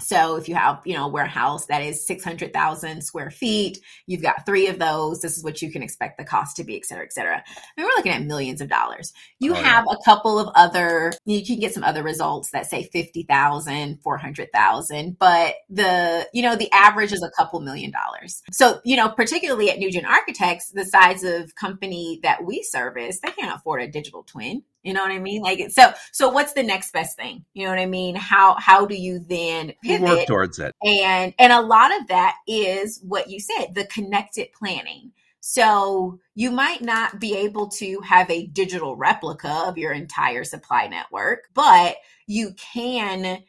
[0.00, 4.44] so if you have, you know, a warehouse that is 600,000 square feet, you've got
[4.44, 5.20] three of those.
[5.20, 7.36] This is what you can expect the cost to be, et cetera, et cetera.
[7.36, 9.12] I mean, we're looking at millions of dollars.
[9.38, 9.94] You oh, have yeah.
[9.94, 15.54] a couple of other, you can get some other results that say 50,000, 400,000, but
[15.70, 18.42] the, you know, the average is a couple million dollars.
[18.52, 23.30] So, you know, particularly at NewGen Architects, the size of company that we service, they
[23.30, 24.64] can't afford a digital twin.
[24.84, 25.42] You know what I mean?
[25.42, 27.44] Like so so what's the next best thing?
[27.54, 28.14] You know what I mean?
[28.14, 30.72] How how do you then pivot you work towards it?
[30.84, 35.12] And and a lot of that is what you said, the connected planning.
[35.40, 40.86] So you might not be able to have a digital replica of your entire supply
[40.86, 43.42] network, but you can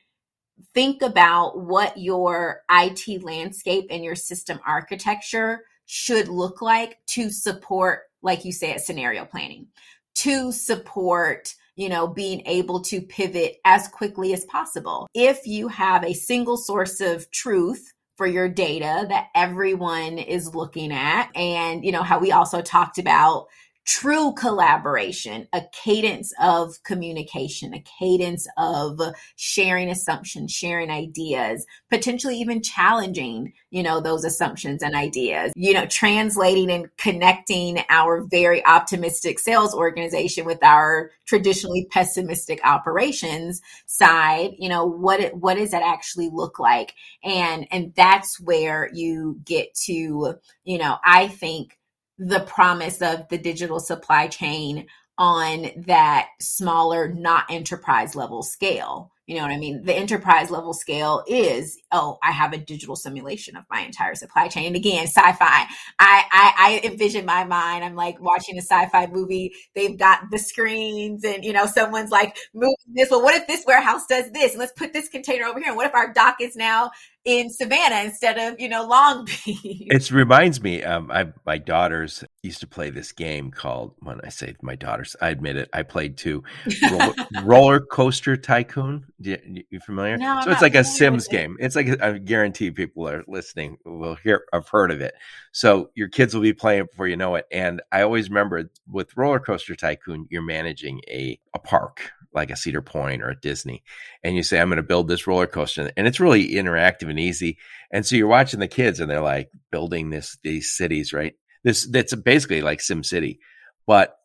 [0.73, 8.01] think about what your IT landscape and your system architecture should look like to support,
[8.21, 9.67] like you said, scenario planning,
[10.15, 15.07] to support you know, being able to pivot as quickly as possible.
[15.13, 20.93] If you have a single source of truth for your data that everyone is looking
[20.93, 23.47] at, and, you know, how we also talked about
[23.85, 28.99] true collaboration, a cadence of communication, a cadence of
[29.35, 35.85] sharing assumptions, sharing ideas, potentially even challenging, you know, those assumptions and ideas, you know,
[35.85, 44.67] translating and connecting our very optimistic sales organization with our traditionally pessimistic operations side, you
[44.67, 46.93] know, what it, what does that actually look like?
[47.23, 51.77] And, and that's where you get to, you know, I think
[52.17, 59.11] the promise of the digital supply chain on that smaller, not enterprise level scale.
[59.27, 59.83] You know what I mean?
[59.83, 64.49] The enterprise level scale is, oh, I have a digital simulation of my entire supply
[64.49, 64.67] chain.
[64.67, 65.45] And again, sci-fi.
[65.47, 65.67] I,
[65.99, 67.83] I, I envision my mind.
[67.83, 69.53] I'm like watching a sci-fi movie.
[69.73, 73.09] They've got the screens and, you know, someone's like moving this.
[73.09, 74.51] Well, what if this warehouse does this?
[74.51, 75.69] And let's put this container over here.
[75.69, 76.91] And what if our dock is now
[77.25, 79.87] in Savannah instead of you know Long Beach.
[79.91, 80.83] It reminds me.
[80.83, 83.95] Um, I my daughters used to play this game called.
[83.99, 85.69] When I say my daughters, I admit it.
[85.73, 86.43] I played too.
[86.89, 89.05] Roller, roller Coaster Tycoon.
[89.19, 90.17] You, you familiar?
[90.17, 91.57] No, so it's like a Sims game.
[91.59, 94.45] It's like I guarantee people are listening will hear.
[94.53, 95.15] I've heard of it.
[95.51, 97.45] So your kids will be playing it before you know it.
[97.51, 102.55] And I always remember with Roller Coaster Tycoon, you're managing a a park, like a
[102.55, 103.83] Cedar Point or a Disney,
[104.23, 105.89] and you say, I'm going to build this roller coaster.
[105.95, 107.57] And it's really interactive and easy.
[107.91, 111.35] And so you're watching the kids and they're like building this, these cities, right?
[111.65, 113.41] This, that's basically like Sim City.
[113.85, 114.17] But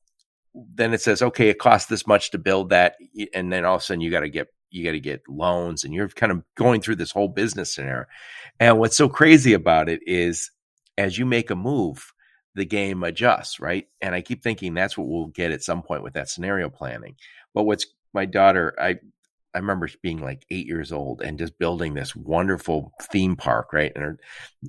[0.55, 2.96] then it says, okay, it costs this much to build that.
[3.35, 5.83] And then all of a sudden you got to get, you got to get loans
[5.83, 8.05] and you're kind of going through this whole business scenario.
[8.61, 10.50] And what's so crazy about it is
[10.98, 12.12] as you make a move,
[12.55, 13.87] the game adjusts, right?
[14.00, 17.16] And I keep thinking that's what we'll get at some point with that scenario planning.
[17.55, 18.98] But what's my daughter, I
[19.54, 23.90] I remember being like eight years old and just building this wonderful theme park, right?
[23.94, 24.18] And her,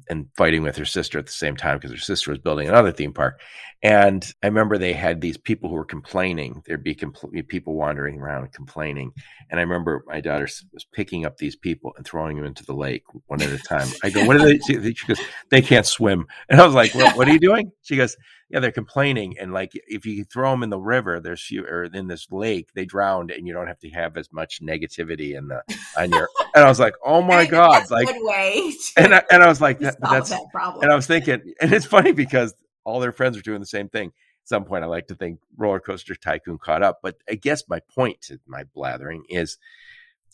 [0.10, 2.92] and fighting with her sister at the same time because her sister was building another
[2.92, 3.42] theme park.
[3.84, 6.64] And I remember they had these people who were complaining.
[6.66, 9.12] There'd be compl- people wandering around complaining.
[9.50, 12.74] And I remember my daughter was picking up these people and throwing them into the
[12.74, 13.88] lake one at a time.
[14.04, 17.16] I go, "What are they?" She goes, "They can't swim." And I was like, well,
[17.18, 18.18] "What are you doing?" She goes,
[18.52, 19.38] yeah, they're complaining.
[19.40, 22.70] And like, if you throw them in the river, there's few, or in this lake,
[22.76, 25.64] they drowned, and you don't have to have as much negativity in the
[25.98, 26.30] on your.
[26.54, 28.10] And I was like, oh my god, like,
[28.98, 30.84] and I, and I was like, that, that's that problem.
[30.84, 33.88] And I was thinking, and it's funny because all their friends are doing the same
[33.88, 34.08] thing.
[34.08, 37.64] At some point, I like to think Roller Coaster Tycoon caught up, but I guess
[37.70, 39.58] my point to my blathering is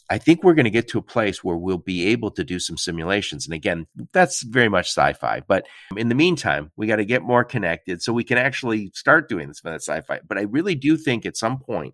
[0.09, 2.59] I think we're going to get to a place where we'll be able to do
[2.59, 3.45] some simulations.
[3.45, 5.41] And again, that's very much sci fi.
[5.45, 5.67] But
[5.97, 9.49] in the meantime, we got to get more connected so we can actually start doing
[9.49, 10.19] this sci fi.
[10.25, 11.93] But I really do think at some point,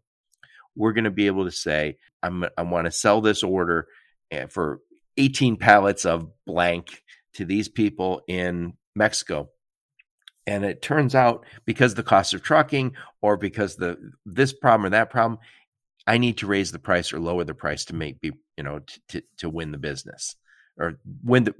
[0.75, 3.87] we're going to be able to say, I'm, I want to sell this order
[4.31, 4.79] eh, for
[5.17, 7.03] 18 pallets of blank
[7.35, 9.49] to these people in Mexico.
[10.45, 14.89] And it turns out because the cost of trucking or because the this problem or
[14.89, 15.39] that problem,
[16.05, 18.79] I need to raise the price or lower the price to make be you know
[18.79, 20.35] to, to, to win the business
[20.77, 21.55] or win the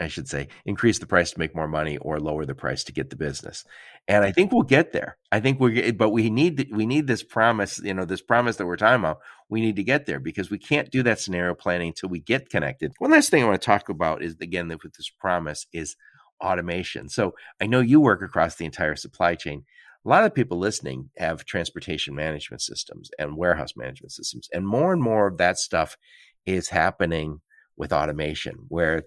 [0.00, 2.92] I should say increase the price to make more money or lower the price to
[2.92, 3.64] get the business.
[4.08, 5.16] And I think we'll get there.
[5.30, 8.66] I think we're but we need we need this promise, you know, this promise that
[8.66, 9.20] we're talking about.
[9.48, 12.50] We need to get there because we can't do that scenario planning until we get
[12.50, 12.92] connected.
[12.98, 15.96] One last thing I want to talk about is again with this promise is
[16.40, 17.08] automation.
[17.08, 19.64] So I know you work across the entire supply chain
[20.04, 24.48] a lot of people listening have transportation management systems and warehouse management systems.
[24.52, 25.96] And more and more of that stuff
[26.44, 27.40] is happening
[27.76, 29.04] with automation where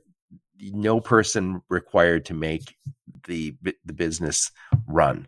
[0.59, 2.75] no person required to make
[3.27, 4.51] the the business
[4.87, 5.27] run.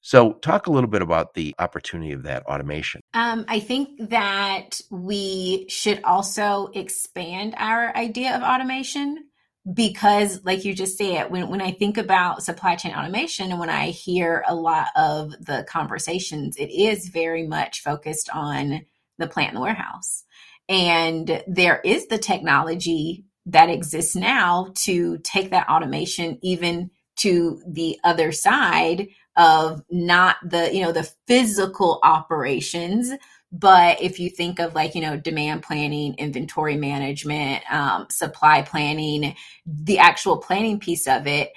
[0.00, 3.00] So, talk a little bit about the opportunity of that automation.
[3.14, 9.24] Um, I think that we should also expand our idea of automation
[9.72, 13.70] because like you just said when, when i think about supply chain automation and when
[13.70, 18.84] i hear a lot of the conversations it is very much focused on
[19.18, 20.24] the plant and the warehouse.
[20.68, 27.98] And there is the technology that exists now to take that automation even to the
[28.02, 33.12] other side of not the you know the physical operations
[33.56, 39.36] but if you think of like, you know, demand planning, inventory management, um, supply planning,
[39.64, 41.52] the actual planning piece of it,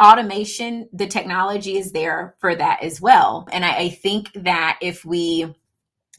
[0.00, 3.48] automation, the technology is there for that as well.
[3.50, 5.52] And I, I think that if we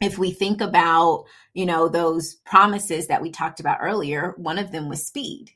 [0.01, 4.71] if we think about you know those promises that we talked about earlier one of
[4.71, 5.51] them was speed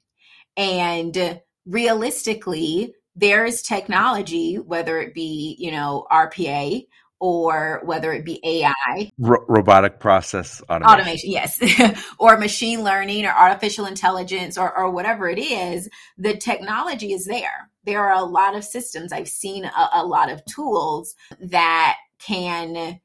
[0.55, 6.85] and realistically there is technology whether it be you know rpa
[7.25, 13.31] or whether it be ai R- robotic process automation, automation yes or machine learning or
[13.31, 18.55] artificial intelligence or, or whatever it is the technology is there there are a lot
[18.55, 22.99] of systems i've seen a, a lot of tools that can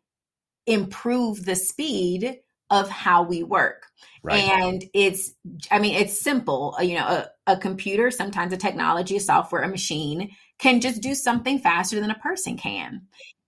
[0.66, 2.40] improve the speed
[2.70, 3.86] of how we work.
[4.22, 4.42] Right.
[4.42, 5.34] And it's,
[5.70, 6.76] I mean, it's simple.
[6.78, 11.00] Uh, you know, a, a computer, sometimes a technology, a software, a machine can just
[11.00, 13.02] do something faster than a person can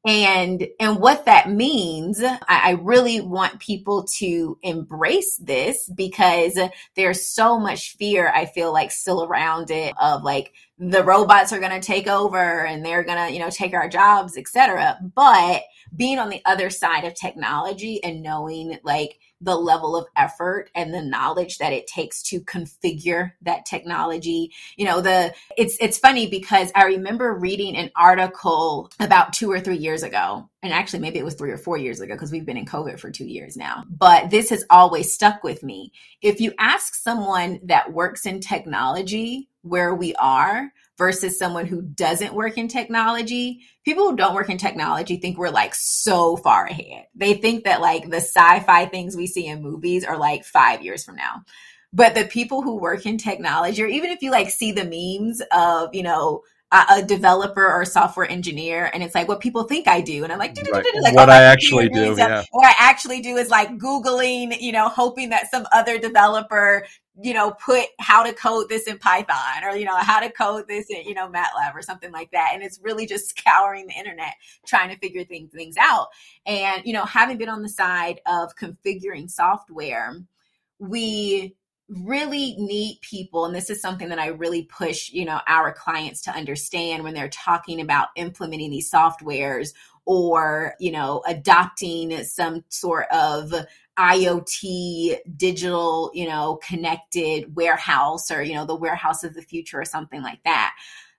[0.05, 6.59] and and what that means I, I, really want people to embrace this because
[6.97, 11.61] there's so much fear i feel like still around it of like the robots are
[11.61, 15.63] going to take over and they're going to you know take our jobs etc but
[15.95, 20.95] being on the other side of technology and knowing like the level of effort and
[20.95, 24.53] the knowledge that it takes to configure that technology.
[24.77, 29.61] You know, the it's it's funny because I remember reading an article about 2 or
[29.61, 30.49] 3 years ago.
[30.63, 33.01] And actually maybe it was 3 or 4 years ago because we've been in COVID
[33.01, 33.83] for 2 years now.
[33.91, 35.93] But this has always stuck with me.
[36.23, 40.73] If you ask someone that works in technology where we are,
[41.03, 45.51] versus someone who doesn't work in technology, people who don't work in technology think we're
[45.51, 47.07] like so far ahead.
[47.17, 50.81] They think that like the sci fi things we see in movies are like five
[50.81, 51.43] years from now.
[51.93, 55.43] But the people who work in technology, or even if you like see the memes
[55.51, 59.89] of, you know, a, developer or a software engineer and it's like what people think
[59.89, 60.23] I do.
[60.23, 60.85] And I'm like, right.
[61.03, 62.15] like oh what I actually do.
[62.17, 62.45] Yeah.
[62.53, 66.87] What I actually do is like Googling, you know, hoping that some other developer
[67.21, 70.67] you know, put how to code this in Python or, you know, how to code
[70.67, 72.53] this in, you know, MATLAB or something like that.
[72.55, 74.35] And it's really just scouring the internet,
[74.67, 76.09] trying to figure things, things out.
[76.47, 80.17] And, you know, having been on the side of configuring software,
[80.79, 81.55] we
[81.89, 86.23] really need people and this is something that i really push you know our clients
[86.23, 89.75] to understand when they're talking about implementing these softwares
[90.07, 93.53] or you know adopting some sort of
[93.99, 99.85] IoT digital, you know, connected warehouse or, you know, the warehouse of the future or
[99.85, 100.75] something like that.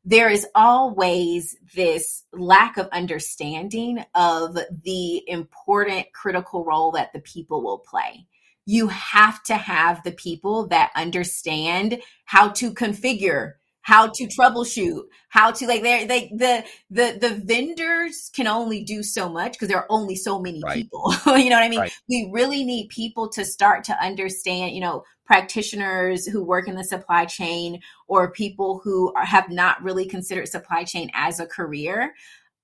[0.05, 7.63] There is always this lack of understanding of the important critical role that the people
[7.63, 8.28] will play.
[8.65, 13.53] You have to have the people that understand how to configure
[13.84, 19.03] how to troubleshoot, how to like they they the the the vendors can only do
[19.03, 20.75] so much because there are only so many right.
[20.75, 21.13] people.
[21.38, 21.79] you know what I mean?
[21.79, 21.93] Right.
[22.09, 26.84] We really need people to start to understand, you know, practitioners who work in the
[26.84, 32.13] supply chain or people who are, have not really considered supply chain as a career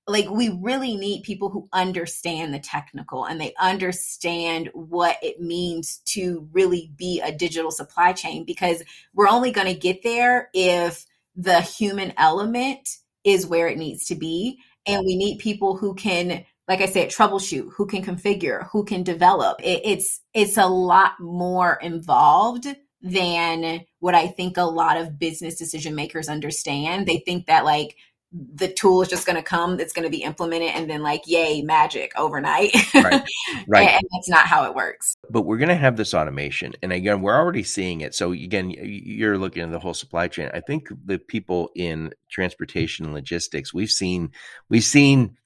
[0.06, 6.00] like we really need people who understand the technical and they understand what it means
[6.04, 8.82] to really be a digital supply chain because
[9.14, 11.06] we're only going to get there if
[11.36, 12.88] the human element
[13.24, 14.58] is where it needs to be.
[14.86, 19.02] And we need people who can, like I said, troubleshoot, who can configure, who can
[19.02, 19.60] develop.
[19.62, 22.66] It, it's it's a lot more involved
[23.02, 27.06] than what I think a lot of business decision makers understand.
[27.06, 27.96] They think that like
[28.32, 31.22] the tool is just going to come it's going to be implemented and then like
[31.26, 32.70] yay magic overnight.
[32.94, 33.22] Right
[33.66, 33.88] right.
[33.88, 35.16] And, that's not how it works.
[35.30, 38.14] But we're going to have this automation and again we're already seeing it.
[38.14, 40.50] So again you're looking at the whole supply chain.
[40.52, 44.32] I think the people in transportation and logistics we've seen
[44.68, 45.36] we've seen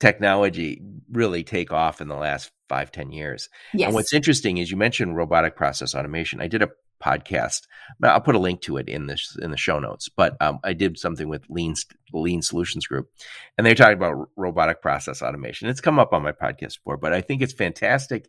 [0.00, 3.48] technology really take off in the last five ten years.
[3.72, 3.86] Yes.
[3.86, 6.40] and what's interesting is you mentioned robotic process automation.
[6.40, 6.70] I did a
[7.04, 7.62] podcast.
[8.02, 10.08] I'll put a link to it in this in the show notes.
[10.08, 11.74] But um, I did something with Lean
[12.12, 13.08] Lean Solutions Group,
[13.56, 15.68] and they're talking about robotic process automation.
[15.68, 18.28] It's come up on my podcast before, but I think it's fantastic.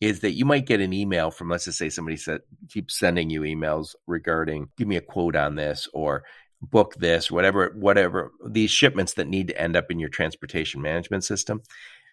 [0.00, 3.30] Is that you might get an email from let's just say somebody said keeps sending
[3.30, 6.24] you emails regarding give me a quote on this or
[6.60, 11.22] book this whatever whatever these shipments that need to end up in your transportation management
[11.22, 11.62] system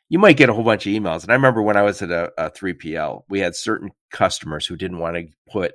[0.10, 1.22] you might get a whole bunch of emails.
[1.22, 4.76] And I remember when I was at a, a 3PL, we had certain customers who
[4.76, 5.74] didn't want to put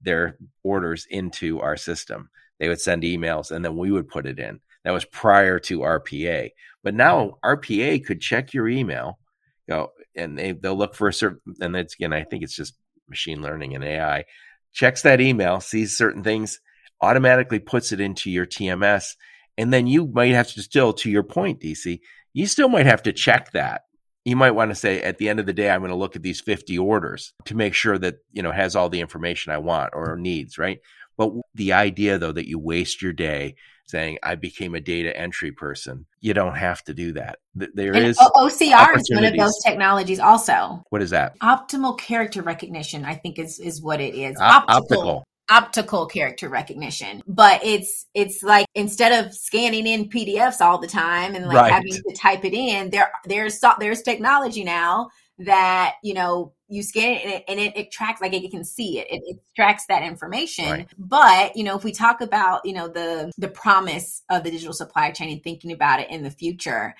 [0.00, 2.30] their orders into our system.
[2.58, 4.60] They would send emails and then we would put it in.
[4.84, 6.50] That was prior to RPA.
[6.82, 9.18] But now RPA could check your email,
[9.66, 12.56] you know, and they, they'll look for a certain, and that's again, I think it's
[12.56, 12.74] just
[13.08, 14.24] machine learning and AI,
[14.72, 16.60] checks that email, sees certain things,
[17.00, 19.16] automatically puts it into your TMS.
[19.56, 22.00] And then you might have to still, to your point, Dyci,
[22.32, 23.82] you still might have to check that
[24.24, 26.16] you might want to say at the end of the day i'm going to look
[26.16, 29.58] at these 50 orders to make sure that you know has all the information i
[29.58, 30.80] want or needs right
[31.18, 33.56] But the idea, though, that you waste your day
[33.86, 37.40] saying, I became a data entry person, you don't have to do that.
[37.54, 40.84] There and is OCR is one of those technologies, also.
[40.90, 41.38] What is that?
[41.40, 44.36] Optimal character recognition, I think, is, is what it is.
[44.40, 44.76] optical.
[44.76, 50.86] optical optical character recognition but it's it's like instead of scanning in pdfs all the
[50.86, 51.72] time and like right.
[51.72, 57.14] having to type it in there there's there's technology now that you know you scan
[57.14, 59.06] it and it, and it, it tracks like it can see it.
[59.10, 60.88] it it tracks that information right.
[60.98, 64.74] but you know if we talk about you know the the promise of the digital
[64.74, 66.94] supply chain and thinking about it in the future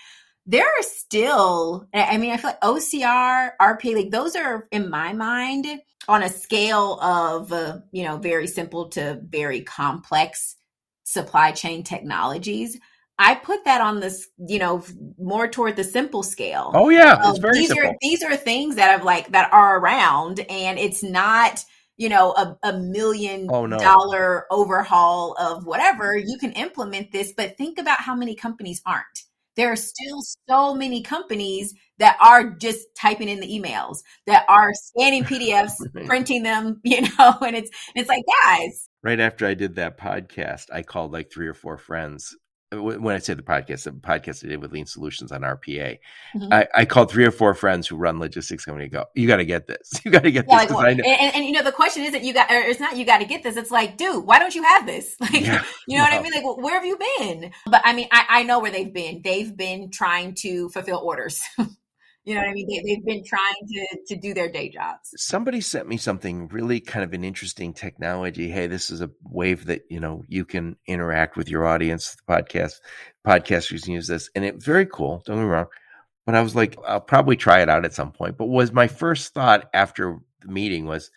[0.49, 5.13] there are still i mean i feel like ocr RP, like those are in my
[5.13, 5.67] mind
[6.09, 10.57] on a scale of uh, you know very simple to very complex
[11.05, 12.79] supply chain technologies
[13.19, 14.83] i put that on this you know
[15.19, 17.91] more toward the simple scale oh yeah it's very these simple.
[17.91, 21.65] are these are things that have like that are around and it's not
[21.99, 23.79] you know a, a million oh, no.
[23.79, 29.25] dollar overhaul of whatever you can implement this but think about how many companies aren't
[29.59, 34.73] there are still so many companies that are just typing in the emails, that are
[34.73, 35.75] scanning PDFs,
[36.07, 38.89] printing them, you know, and it's it's like, guys.
[39.03, 42.35] Right after I did that podcast, I called like three or four friends
[42.71, 45.99] when I say the podcast, the podcast I did with Lean Solutions on RPA,
[46.35, 46.53] mm-hmm.
[46.53, 48.89] I, I, called three or four friends who run logistics company.
[48.89, 50.01] Go, you got to get this.
[50.05, 50.71] You got to get yeah, this.
[50.71, 53.05] Like, and, and, and, you know, the question isn't you got, or it's not you
[53.05, 53.57] got to get this.
[53.57, 55.17] It's like, dude, why don't you have this?
[55.29, 56.11] Like, yeah, you know no.
[56.11, 56.33] what I mean?
[56.33, 57.53] Like, well, where have you been?
[57.67, 59.21] But I mean, I, I know where they've been.
[59.23, 61.43] They've been trying to fulfill orders.
[62.29, 62.67] You know what I mean?
[62.85, 65.15] They, have been trying to to do their day jobs.
[65.17, 68.51] Somebody sent me something really kind of an interesting technology.
[68.51, 72.17] Hey, this is a wave that you know you can interact with your audience.
[72.17, 72.81] The podcast
[73.27, 75.23] podcasters can use this, and it's very cool.
[75.25, 75.69] Don't get me wrong,
[76.27, 78.37] but I was like, I'll probably try it out at some point.
[78.37, 81.11] But was my first thought after the meeting was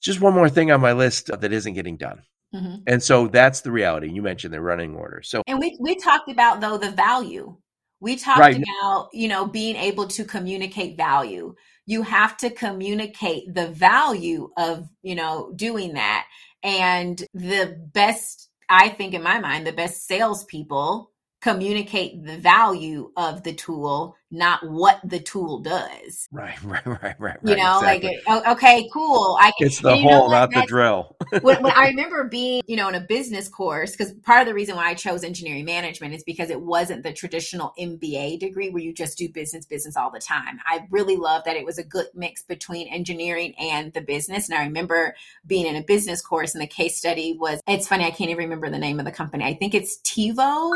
[0.00, 2.22] just one more thing on my list that isn't getting done.
[2.54, 2.82] Mm-hmm.
[2.86, 4.08] And so that's the reality.
[4.12, 5.20] You mentioned the running order.
[5.24, 7.56] So and we we talked about though the value
[8.02, 8.60] we talked right.
[8.60, 11.54] about, you know, being able to communicate value.
[11.86, 16.26] You have to communicate the value of, you know, doing that.
[16.64, 21.11] And the best, I think in my mind, the best salespeople
[21.42, 26.28] communicate the value of the tool, not what the tool does.
[26.30, 27.36] Right, right, right, right.
[27.44, 28.20] You know, exactly.
[28.26, 29.36] like okay, cool.
[29.40, 31.16] I can, it's the hole, not the drill.
[31.42, 34.54] when, when I remember being, you know, in a business course, because part of the
[34.54, 38.82] reason why I chose engineering management is because it wasn't the traditional MBA degree where
[38.82, 40.60] you just do business, business all the time.
[40.64, 44.48] I really love that it was a good mix between engineering and the business.
[44.48, 47.60] And I remember being in a business course, and the case study was.
[47.66, 49.44] It's funny, I can't even remember the name of the company.
[49.44, 50.70] I think it's TiVo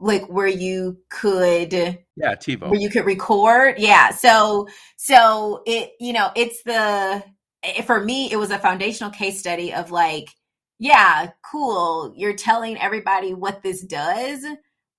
[0.00, 2.70] like where you could yeah TiVo.
[2.70, 3.76] where you could record?
[3.78, 7.22] Yeah so so it you know it's the
[7.62, 10.28] eh, for me it was a foundational case study of like
[10.78, 14.44] yeah cool you're telling everybody what this does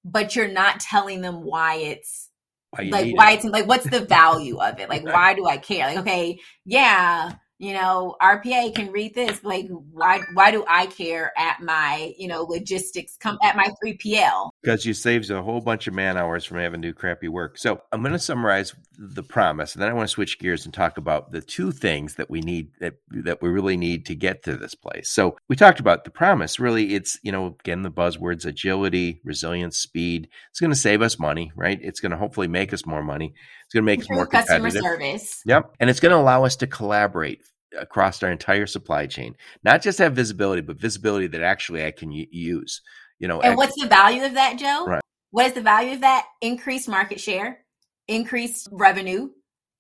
[0.04, 2.30] but you're not telling them why it's
[2.72, 3.36] why like why it.
[3.36, 4.90] it's like what's the value of it?
[4.90, 5.88] Like why do i care?
[5.88, 9.44] Like okay yeah you know, RPA can read this.
[9.44, 14.52] Like, why why do I care at my, you know, logistics come at my 3PL?
[14.64, 17.58] Because you saves a whole bunch of man hours from having to do crappy work.
[17.58, 20.74] So I'm going to summarize the promise, and then I want to switch gears and
[20.74, 24.44] talk about the two things that we need that that we really need to get
[24.44, 25.10] to this place.
[25.10, 26.62] So we talked about the promise.
[26.62, 30.30] Really, it's you know again the buzzwords: agility, resilience, speed.
[30.50, 31.80] It's going to save us money, right?
[31.82, 33.34] It's going to hopefully make us more money.
[33.66, 35.42] It's going to make us more customer service.
[35.46, 37.42] Yep, and it's going to allow us to collaborate
[37.78, 39.36] across our entire supply chain.
[39.64, 42.82] Not just have visibility, but visibility that actually I can use.
[43.20, 44.86] You know, and what's the value of that, Joe?
[44.88, 45.02] Right.
[45.32, 46.26] What is the value of that?
[46.42, 47.60] Increased market share,
[48.08, 49.30] increased revenue,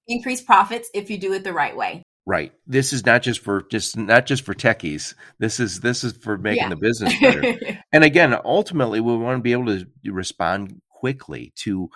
[0.08, 2.04] increased profits if you do it the right way.
[2.26, 2.52] Right.
[2.68, 5.16] This is not just for just not just for techies.
[5.40, 6.70] This is this is for making yeah.
[6.70, 7.58] the business better.
[7.92, 11.90] and again, ultimately, we want to be able to respond quickly to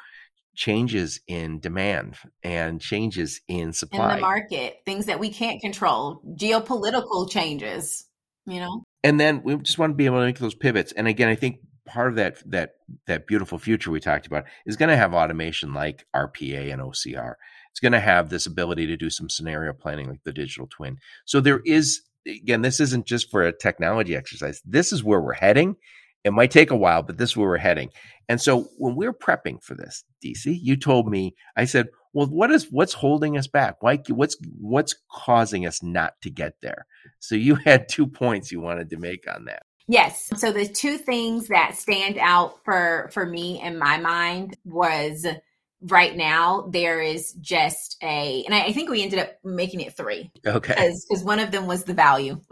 [0.56, 6.22] changes in demand and changes in supply in the market, things that we can't control,
[6.36, 8.06] geopolitical changes,
[8.45, 8.84] you know.
[9.04, 10.91] And then we just want to be able to make those pivots.
[10.91, 12.76] And again, I think part of that that
[13.08, 17.36] that beautiful future we talked about is going to have automation like RPA and OCR.
[17.72, 20.97] It's going to have this ability to do some scenario planning like the digital twin.
[21.26, 24.62] So there is again, this isn't just for a technology exercise.
[24.66, 25.76] This is where we're heading
[26.24, 27.90] it might take a while, but this is where we're heading.
[28.30, 32.28] And so when we are prepping for this, Dyci, you told me, I said, well,
[32.28, 33.82] what is what's holding us back?
[33.82, 36.86] Why what's what's causing us not to get there?
[37.20, 39.64] So you had two points you wanted to make on that.
[39.88, 40.32] Yes.
[40.38, 45.26] So the two things that stand out for for me in my mind was
[45.84, 49.96] right now there is just a and I, I, think we ended up making it
[49.96, 50.32] three.
[50.46, 50.74] Okay.
[50.74, 52.40] Because one of them was the value.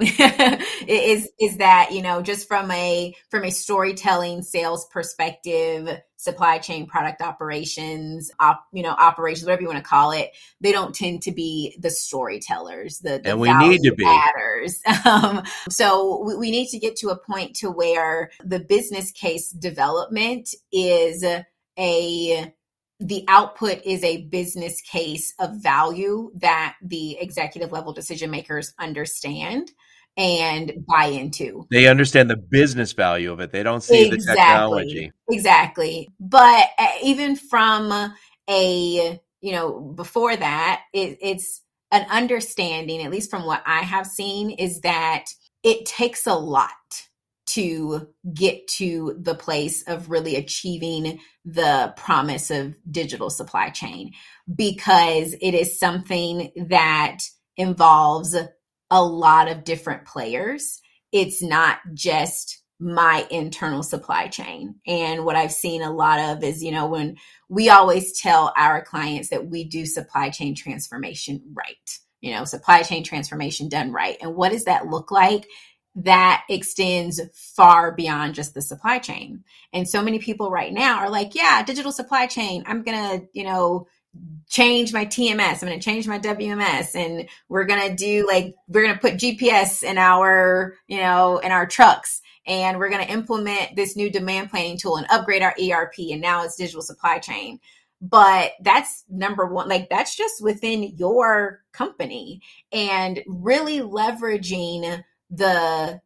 [0.88, 6.86] Is is that you know just from a from a storytelling sales perspective supply chain
[6.86, 11.22] product operations op, you know operations whatever you want to call it they don't tend
[11.24, 14.06] to be the storytellers the, the and we need to be.
[14.06, 19.12] adders um, so we, we need to get to a point to where the business
[19.12, 21.24] case development is
[21.80, 22.54] a
[23.02, 29.72] the output is a business case of value that the executive level decision makers understand
[30.18, 31.66] and buy into.
[31.72, 33.52] They understand the business value of it.
[33.52, 34.20] They don't see exactly.
[34.20, 35.12] the technology.
[35.32, 36.10] Exactly.
[36.20, 38.14] But uh, even from
[38.48, 44.06] a, you know, before that, it, it's an understanding, at least from what I have
[44.06, 45.26] seen, is that
[45.64, 46.70] it takes a lot
[47.48, 54.12] to get to the place of really achieving the promise of digital supply chain
[54.54, 57.20] because it is something that
[57.58, 58.36] involves
[58.90, 60.80] a lot of different players.
[61.12, 64.76] It's not just my internal supply chain.
[64.88, 67.16] And what I've seen a lot of is, you know, when
[67.48, 71.76] we always tell our clients that we do supply chain transformation right,
[72.22, 74.18] you know, supply chain transformation done right.
[74.20, 75.48] And what does that look like?
[75.96, 79.44] That extends far beyond just the supply chain.
[79.74, 83.28] And so many people right now are like, yeah, digital supply chain, I'm going to,
[83.34, 83.88] you know,
[84.50, 85.62] change my TMS.
[85.62, 89.00] I'm going to change my WMS and we're going to do like, we're going to
[89.00, 93.96] put GPS in our, you know, in our trucks and we're going to implement this
[93.96, 95.96] new demand planning tool and upgrade our ERP.
[96.12, 97.60] And now it's digital supply chain.
[98.02, 106.02] But that's number one, like that's just within your company and really leveraging the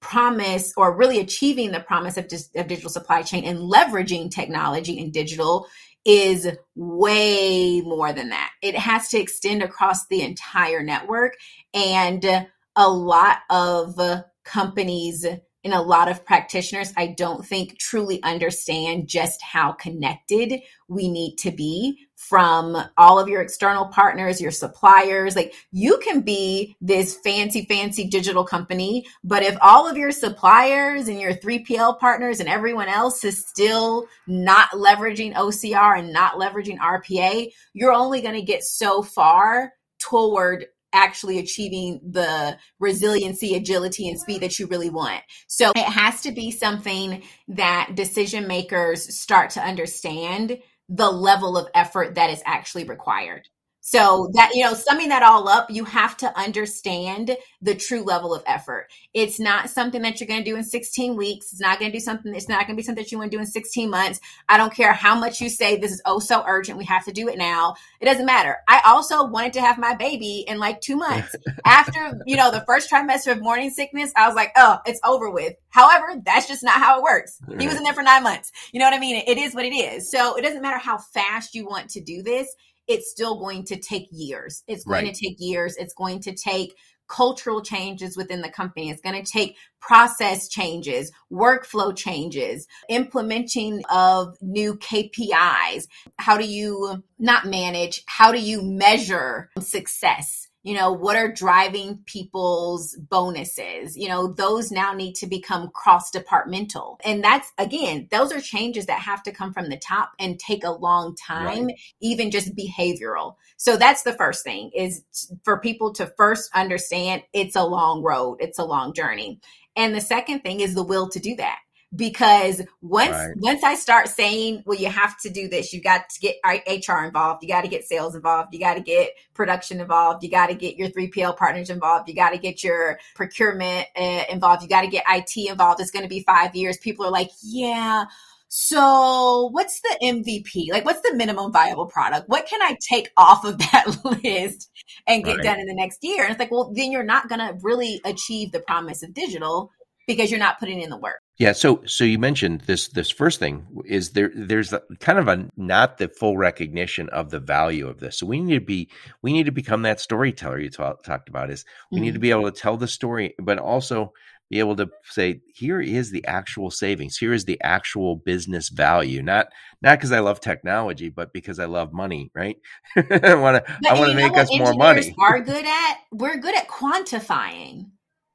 [0.00, 2.24] promise or really achieving the promise of,
[2.56, 5.66] of digital supply chain and leveraging technology and digital
[6.04, 8.50] is way more than that.
[8.60, 11.34] It has to extend across the entire network.
[11.72, 12.46] And
[12.76, 13.98] a lot of
[14.44, 21.08] companies and a lot of practitioners, I don't think truly understand just how connected we
[21.08, 25.36] need to be from all of your external partners, your suppliers.
[25.36, 31.08] Like you can be this fancy, fancy digital company, but if all of your suppliers
[31.08, 36.78] and your 3PL partners and everyone else is still not leveraging OCR and not leveraging
[36.78, 44.18] RPA, you're only going to get so far toward actually achieving the resiliency, agility, and
[44.18, 45.20] speed that you really want.
[45.48, 50.58] So it has to be something that decision makers start to understand
[50.88, 53.48] the level of effort that is actually required.
[53.86, 58.34] So that, you know, summing that all up, you have to understand the true level
[58.34, 58.88] of effort.
[59.12, 61.52] It's not something that you're going to do in 16 weeks.
[61.52, 62.34] It's not going to do something.
[62.34, 64.20] It's not going to be something that you want to do in 16 months.
[64.48, 66.78] I don't care how much you say this is oh so urgent.
[66.78, 67.74] We have to do it now.
[68.00, 68.56] It doesn't matter.
[68.66, 72.64] I also wanted to have my baby in like two months after, you know, the
[72.66, 74.12] first trimester of morning sickness.
[74.16, 75.56] I was like, oh, it's over with.
[75.68, 77.38] However, that's just not how it works.
[77.58, 78.50] He was in there for nine months.
[78.72, 79.22] You know what I mean?
[79.26, 80.10] It is what it is.
[80.10, 82.48] So it doesn't matter how fast you want to do this
[82.88, 84.62] it's still going to take years.
[84.66, 85.14] It's going right.
[85.14, 85.76] to take years.
[85.76, 86.74] It's going to take
[87.08, 88.90] cultural changes within the company.
[88.90, 95.86] It's going to take process changes, workflow changes, implementing of new KPIs.
[96.18, 98.02] How do you not manage?
[98.06, 100.48] How do you measure success?
[100.64, 103.96] You know what are driving people's bonuses?
[103.96, 108.86] You know those now need to become cross departmental and that's again those are changes
[108.86, 111.78] that have to come from the top and take a long time right.
[112.00, 113.36] even just behavioral.
[113.56, 115.04] So that's the first thing is
[115.44, 119.38] for people to first understand it's a long road it's a long journey.
[119.76, 121.58] And the second thing is the will to do that
[121.94, 123.32] because once right.
[123.36, 127.04] once I start saying, well, you have to do this, you got to get HR
[127.04, 130.48] involved, you got to get sales involved, you got to get production involved, you got
[130.48, 134.68] to get your 3PL partners involved, you got to get your procurement uh, involved, you
[134.68, 135.80] got to get IT involved.
[135.80, 136.78] It's going to be five years.
[136.78, 138.04] People are like, yeah.
[138.48, 140.70] So, what's the MVP?
[140.70, 142.28] Like, what's the minimum viable product?
[142.28, 143.86] What can I take off of that
[144.24, 144.70] list
[145.08, 145.44] and get right.
[145.44, 146.22] done in the next year?
[146.22, 149.72] And it's like, well, then you're not going to really achieve the promise of digital
[150.06, 151.20] because you're not putting in the work.
[151.38, 155.26] Yeah, so so you mentioned this this first thing is there there's a, kind of
[155.26, 158.18] a not the full recognition of the value of this.
[158.18, 158.88] So we need to be
[159.22, 162.04] we need to become that storyteller you talk, talked about is we mm-hmm.
[162.04, 164.12] need to be able to tell the story but also
[164.50, 169.22] be able to say here is the actual savings here is the actual business value
[169.22, 169.48] not
[169.80, 172.58] not because i love technology but because i love money right
[172.96, 176.56] i want to i want to make us more money are good at we're good
[176.56, 177.86] at quantifying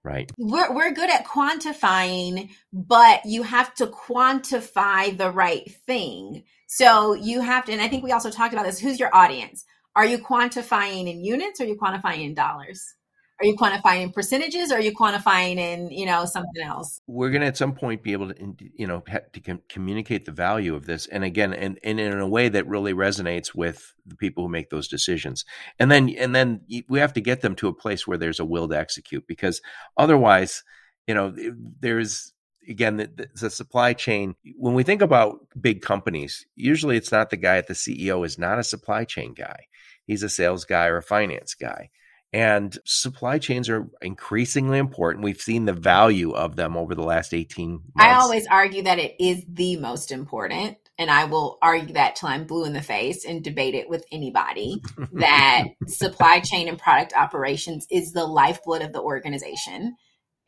[0.03, 0.31] Right.
[0.37, 6.43] We're, we're good at quantifying, but you have to quantify the right thing.
[6.67, 8.79] So you have to, and I think we also talked about this.
[8.79, 9.65] Who's your audience?
[9.95, 12.95] Are you quantifying in units or are you quantifying in dollars?
[13.41, 16.99] Are you quantifying in percentages or are you quantifying in, you know, something else?
[17.07, 19.01] We're going to at some point be able to, you know,
[19.33, 21.07] to com- communicate the value of this.
[21.07, 24.69] And again, and, and in a way that really resonates with the people who make
[24.69, 25.45] those decisions.
[25.79, 28.45] And then, and then we have to get them to a place where there's a
[28.45, 29.61] will to execute because
[29.95, 30.63] otherwise,
[31.07, 31.33] you know,
[31.79, 32.33] there's,
[32.67, 37.37] again the, the, supply chain when we think about big companies usually it's not the
[37.37, 39.65] guy at the ceo is not a supply chain guy
[40.05, 41.89] he's a sales guy or a finance guy
[42.31, 45.23] and supply chains are increasingly important.
[45.23, 47.83] We've seen the value of them over the last 18 months.
[47.97, 50.77] I always argue that it is the most important.
[50.99, 54.05] And I will argue that till I'm blue in the face and debate it with
[54.11, 54.81] anybody
[55.13, 59.95] that supply chain and product operations is the lifeblood of the organization.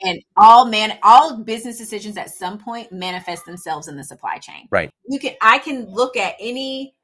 [0.03, 4.67] And all man, all business decisions at some point manifest themselves in the supply chain.
[4.69, 4.91] Right.
[5.07, 6.95] You can, I can look at any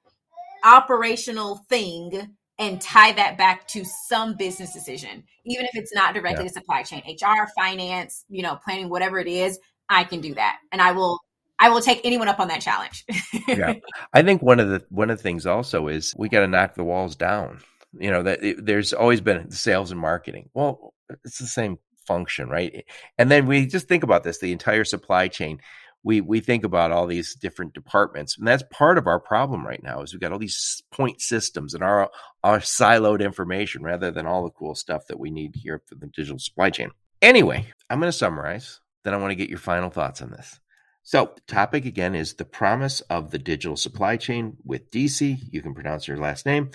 [0.64, 6.45] operational thing and tie that back to some business decision, even if it's not directly
[6.45, 6.49] yeah.
[6.49, 10.58] to supply chain, HR, finance, you know, planning, whatever it is, I can do that.
[10.72, 11.20] And I will
[11.60, 13.05] I will take anyone up on that challenge.
[13.47, 13.74] yeah.
[14.14, 16.76] I think one of the one of the things also is we got to knock
[16.76, 17.60] the walls down.
[17.97, 20.49] You know, that it, there's always been sales and marketing.
[20.53, 20.93] Well,
[21.24, 22.86] it's the same function, right?
[23.18, 25.60] And then we just think about this, the entire supply chain
[26.08, 29.84] we we think about all these different departments and that's part of our problem right
[29.84, 32.10] now is we've got all these point systems and our
[32.45, 36.08] our siloed information rather than all the cool stuff that we need here for the
[36.08, 36.89] digital supply chain.
[37.22, 40.60] Anyway i'm going to summarize then i want to get your final thoughts on this.
[41.03, 45.74] So topic again is the promise of the digital supply chain with Dyci you can
[45.74, 46.72] pronounce your last name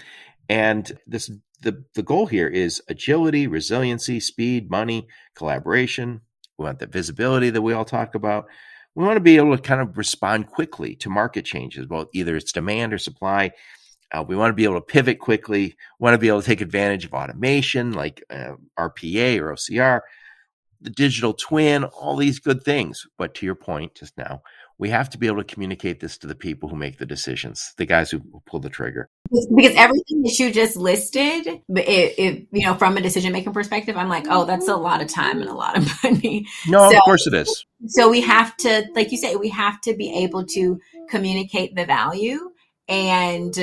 [0.49, 1.31] and this
[1.63, 6.21] the, the goal here is agility resiliency speed money collaboration.
[6.59, 8.47] We want the visibility that we all talk about
[8.95, 12.37] we want to be able to kind of respond quickly to market changes, both either
[12.37, 13.53] it's demand or supply.
[14.13, 15.75] Uh, we want to be able to pivot quickly.
[15.99, 20.01] We want to be able to take advantage of automation like uh, RPA or OCR,
[20.83, 23.07] the digital twin, all these good things.
[23.17, 24.43] But to your point just now,
[24.79, 27.73] we have to be able to communicate this to the people who make the decisions,
[27.79, 29.09] the guys who pull the trigger.
[29.33, 33.97] Because everything that you just listed, it, it you know, from a decision making perspective,
[33.97, 36.47] I'm like, oh, that's a lot of time and a lot of money.
[36.69, 37.65] No, so, of course it is.
[37.87, 41.87] So we have to, like you say, we have to be able to communicate the
[41.87, 42.51] value
[42.89, 43.57] and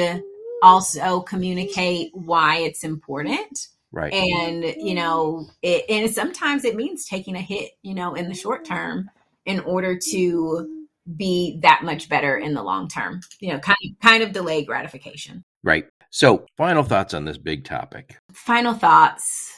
[0.64, 3.68] also communicate why it's important.
[3.92, 4.14] Right.
[4.14, 8.36] And, you know, it, and sometimes it means taking a hit, you know, in the
[8.36, 9.10] short term
[9.46, 13.22] in order to be that much better in the long term.
[13.40, 15.44] You know, kind of, kind of delay gratification.
[15.64, 15.86] Right.
[16.10, 18.18] So, final thoughts on this big topic.
[18.34, 19.54] Final thoughts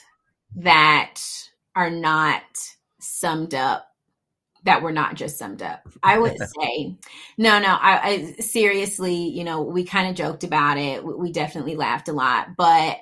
[0.55, 1.21] that
[1.75, 2.43] are not
[2.99, 3.87] summed up
[4.63, 5.87] that were not just summed up.
[6.03, 6.97] I would say,
[7.37, 11.03] no, no, I, I seriously, you know, we kind of joked about it.
[11.03, 12.97] We definitely laughed a lot, but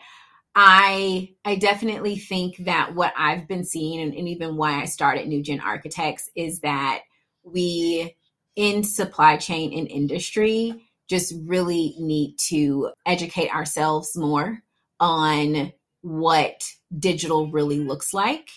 [0.56, 5.28] I, I definitely think that what I've been seeing and, and even why I started
[5.28, 7.02] New Gen Architects is that
[7.44, 8.16] we
[8.56, 14.62] in supply chain and industry just really need to educate ourselves more
[15.00, 16.64] on what
[16.98, 18.50] digital really looks like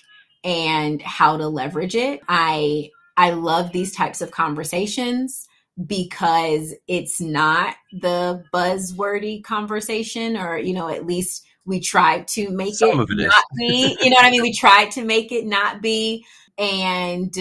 [0.44, 2.20] and how to leverage it.
[2.28, 5.46] I I love these types of conversations
[5.86, 12.74] because it's not the buzzwordy conversation or you know at least we try to make
[12.74, 14.42] Some it, it not be you know what I mean?
[14.42, 16.24] We tried to make it not be.
[16.58, 17.34] And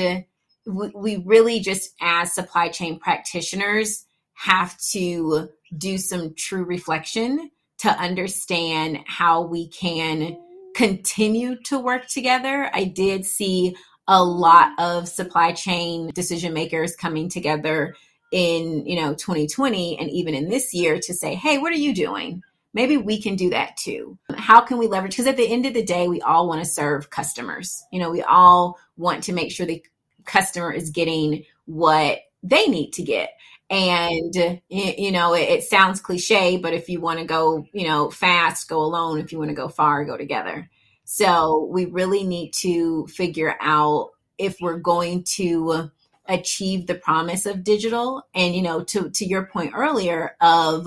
[0.66, 4.06] we, really just as supply chain practitioners
[4.42, 10.36] have to do some true reflection to understand how we can
[10.76, 12.72] continue to work together.
[12.74, 13.76] I did see
[14.08, 17.94] a lot of supply chain decision makers coming together
[18.32, 21.94] in, you know, 2020 and even in this year to say, "Hey, what are you
[21.94, 22.42] doing?"
[22.74, 24.18] Maybe we can do that too.
[24.38, 25.12] How can we leverage?
[25.12, 27.84] Because at the end of the day, we all want to serve customers.
[27.92, 29.84] You know, we all want to make sure the
[30.26, 33.32] customer is getting what they need to get.
[33.72, 38.10] And, you know, it, it sounds cliche, but if you want to go, you know,
[38.10, 39.18] fast, go alone.
[39.18, 40.70] If you want to go far, go together.
[41.06, 45.90] So we really need to figure out if we're going to
[46.26, 48.24] achieve the promise of digital.
[48.36, 50.86] And, you know, to, to your point earlier of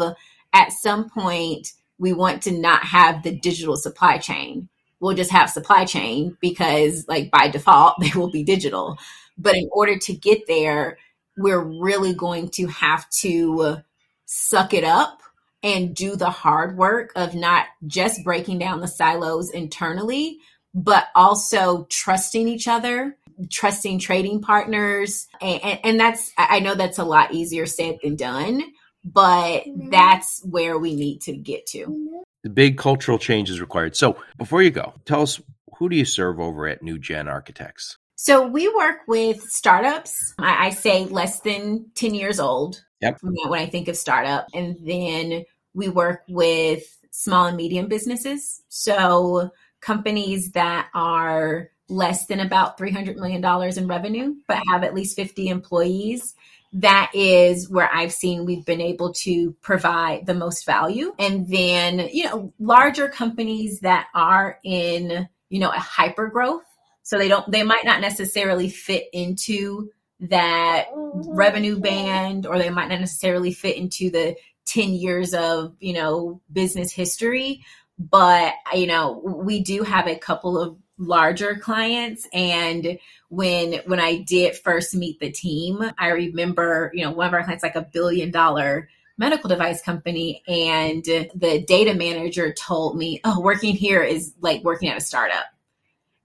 [0.53, 4.69] at some point, we want to not have the digital supply chain.
[5.01, 8.99] We'll just have supply chain because like by default, they will be digital.
[9.39, 10.99] But in order to get there,
[11.37, 13.79] we're really going to have to
[14.27, 15.21] suck it up
[15.63, 20.39] and do the hard work of not just breaking down the silos internally,
[20.75, 23.17] but also trusting each other,
[23.51, 25.27] trusting trading partners.
[25.41, 28.63] And, and, that's, I know that's a lot easier said than done,
[29.05, 29.91] but mm-hmm.
[29.91, 32.23] that's where we need to get to.
[32.43, 33.97] The big cultural change is required.
[33.97, 35.41] So before you go, tell us
[35.79, 37.97] who do you serve over at New Gen Architects?
[38.25, 40.33] So we work with startups.
[40.39, 42.83] I, I say less than 10 years old.
[43.03, 43.19] Yep.
[43.21, 44.47] When I think of startup.
[44.55, 45.45] And then
[45.75, 48.63] we work with small and medium businesses.
[48.71, 49.51] So
[49.83, 53.45] companies that are less than about $300 million
[53.77, 56.35] in revenue, but have at least 50 employees.
[56.73, 61.15] That is where I've seen we've been able to provide the most value.
[61.19, 66.65] And then, you know, larger companies that are in, you know, a hyper growth.
[67.05, 69.91] So they don't, they might not necessarily fit into
[70.21, 71.31] that mm-hmm.
[71.31, 74.37] revenue band or they might not necessarily fit into the
[74.67, 77.65] 10 years of, you know, business history.
[77.99, 82.99] But, you know, we do have a couple of larger clients and
[83.29, 87.43] when when I did first meet the team, I remember, you know, one of our
[87.43, 88.89] clients like a billion dollar
[89.19, 94.89] medical device company and the data manager told me, "Oh, working here is like working
[94.89, 95.45] at a startup."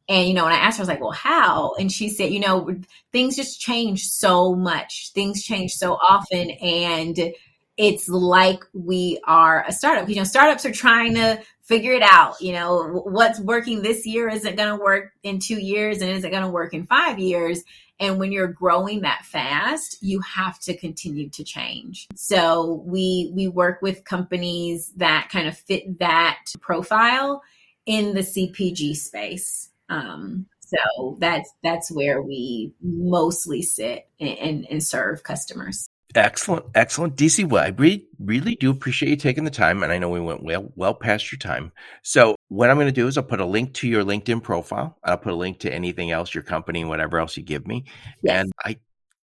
[0.10, 2.34] And you know, when I asked her, I was like, "Well, how?" And she said,
[2.34, 2.76] "You know,
[3.14, 5.12] things just change so much.
[5.14, 7.34] Things change so often, and
[7.78, 10.10] it's like we are a startup.
[10.10, 12.41] You know, startups are trying to figure it out.
[12.41, 16.32] You know, what's working this year isn't going to work in two years and isn't
[16.32, 17.64] going to work in five years.
[18.01, 22.07] And when you're growing that fast, you have to continue to change.
[22.16, 27.43] So we we work with companies that kind of fit that profile
[27.86, 29.69] in the CPG space.
[29.90, 35.90] Um, so that's that's where we mostly sit and, and, and serve customers.
[36.16, 37.48] Excellent, excellent, Dyci.
[37.48, 40.42] Well, I really, really do appreciate you taking the time, and I know we went
[40.42, 41.72] well, well past your time.
[42.02, 44.98] So, what I'm going to do is I'll put a link to your LinkedIn profile.
[45.04, 47.86] I'll put a link to anything else, your company, whatever else you give me.
[48.24, 48.42] Yes.
[48.42, 48.78] And I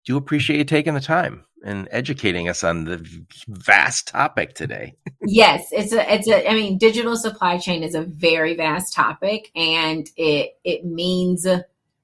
[0.05, 3.07] do appreciate you taking the time and educating us on the
[3.49, 4.95] vast topic today.
[5.27, 6.49] yes, it's a, it's a.
[6.49, 11.47] I mean, digital supply chain is a very vast topic, and it it means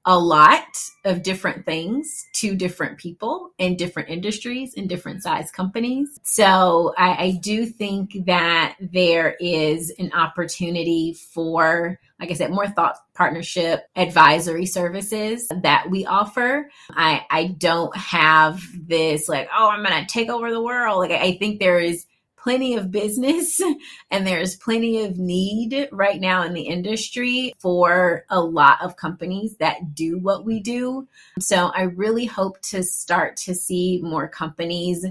[0.08, 0.62] a lot
[1.04, 6.18] of different things to different people in different industries in different size companies.
[6.22, 12.68] So I, I, do think that there is an opportunity for, like I said, more
[12.68, 16.70] thought partnership advisory services that we offer.
[16.90, 20.98] I, I don't have this like, oh, I'm going to take over the world.
[20.98, 22.06] Like I think there is
[22.36, 23.60] plenty of business
[24.10, 29.56] and there's plenty of need right now in the industry for a lot of companies
[29.58, 31.06] that do what we do.
[31.40, 35.04] So I really hope to start to see more companies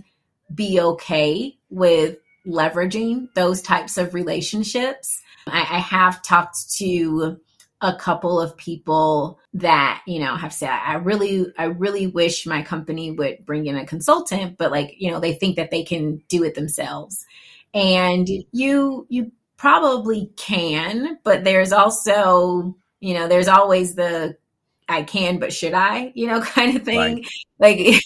[0.54, 5.22] be okay with leveraging those types of relationships.
[5.52, 7.40] I, I have talked to
[7.82, 12.64] a couple of people that you know have said i really i really wish my
[12.64, 16.18] company would bring in a consultant but like you know they think that they can
[16.28, 17.26] do it themselves
[17.76, 24.36] and you you probably can but there's also you know there's always the
[24.90, 26.12] I can, but should I?
[26.16, 26.98] You know, kind of thing.
[26.98, 27.28] Right.
[27.60, 28.00] Like in,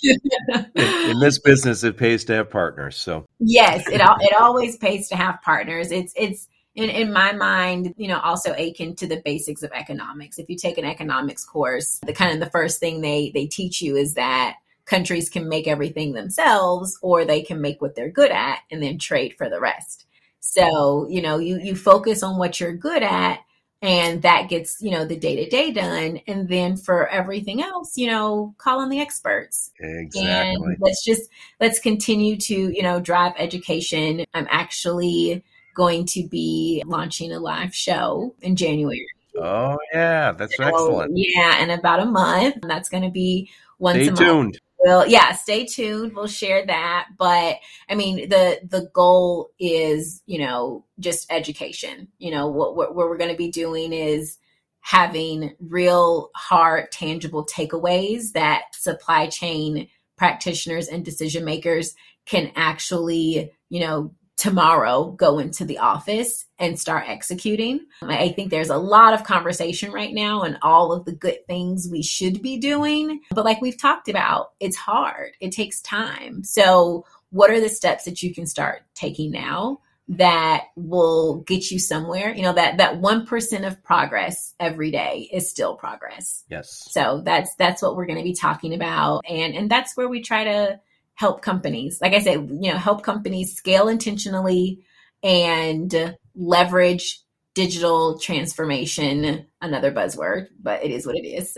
[0.75, 2.97] in, this business, it pays to have partners.
[2.97, 5.91] So yes, it it always pays to have partners.
[5.91, 10.39] It's it's in, in my mind, you know, also akin to the basics of economics.
[10.39, 13.81] If you take an economics course, the kind of the first thing they they teach
[13.81, 14.55] you is that
[14.85, 18.97] countries can make everything themselves or they can make what they're good at and then
[18.97, 20.05] trade for the rest.
[20.39, 23.39] So, you know, you you focus on what you're good at
[23.83, 28.53] and that gets, you know, the day-to-day done and then for everything else, you know,
[28.59, 29.71] call on the experts.
[29.79, 30.29] Exactly.
[30.29, 34.23] And let's just let's continue to, you know, drive education.
[34.33, 35.43] I'm actually
[35.75, 39.05] going to be launching a live show in January.
[39.37, 41.11] Oh yeah, that's so, excellent.
[41.15, 42.57] Yeah, in about a month.
[42.61, 43.49] And that's going to be
[43.79, 44.43] once stay a tuned.
[44.43, 44.57] month.
[44.83, 46.15] Well, yeah, stay tuned.
[46.15, 47.09] We'll share that.
[47.17, 47.57] But
[47.89, 52.07] I mean, the the goal is, you know, just education.
[52.17, 54.37] You know, what what, what we're going to be doing is
[54.81, 61.95] having real hard tangible takeaways that supply chain practitioners and decision makers
[62.25, 67.81] can actually you know tomorrow go into the office and start executing.
[68.01, 71.87] I think there's a lot of conversation right now and all of the good things
[71.91, 73.21] we should be doing.
[73.31, 76.43] But like we've talked about, it's hard, it takes time.
[76.43, 79.79] So, what are the steps that you can start taking now?
[80.07, 85.49] that will get you somewhere you know that that 1% of progress every day is
[85.49, 89.71] still progress yes so that's that's what we're going to be talking about and and
[89.71, 90.79] that's where we try to
[91.21, 94.83] help companies, like I said, you know, help companies scale intentionally
[95.21, 97.21] and leverage
[97.53, 101.55] digital transformation, another buzzword, but it is what it is.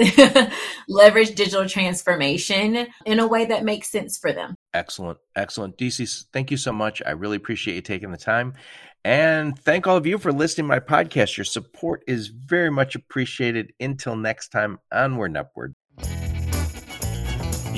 [0.89, 4.53] leverage digital transformation in a way that makes sense for them.
[4.73, 5.17] Excellent.
[5.37, 5.77] Excellent.
[5.77, 7.01] Dyci, thank you so much.
[7.05, 8.55] I really appreciate you taking the time.
[9.05, 11.37] And thank all of you for listening to my podcast.
[11.37, 13.71] Your support is very much appreciated.
[13.79, 15.73] Until next time, onward and upward.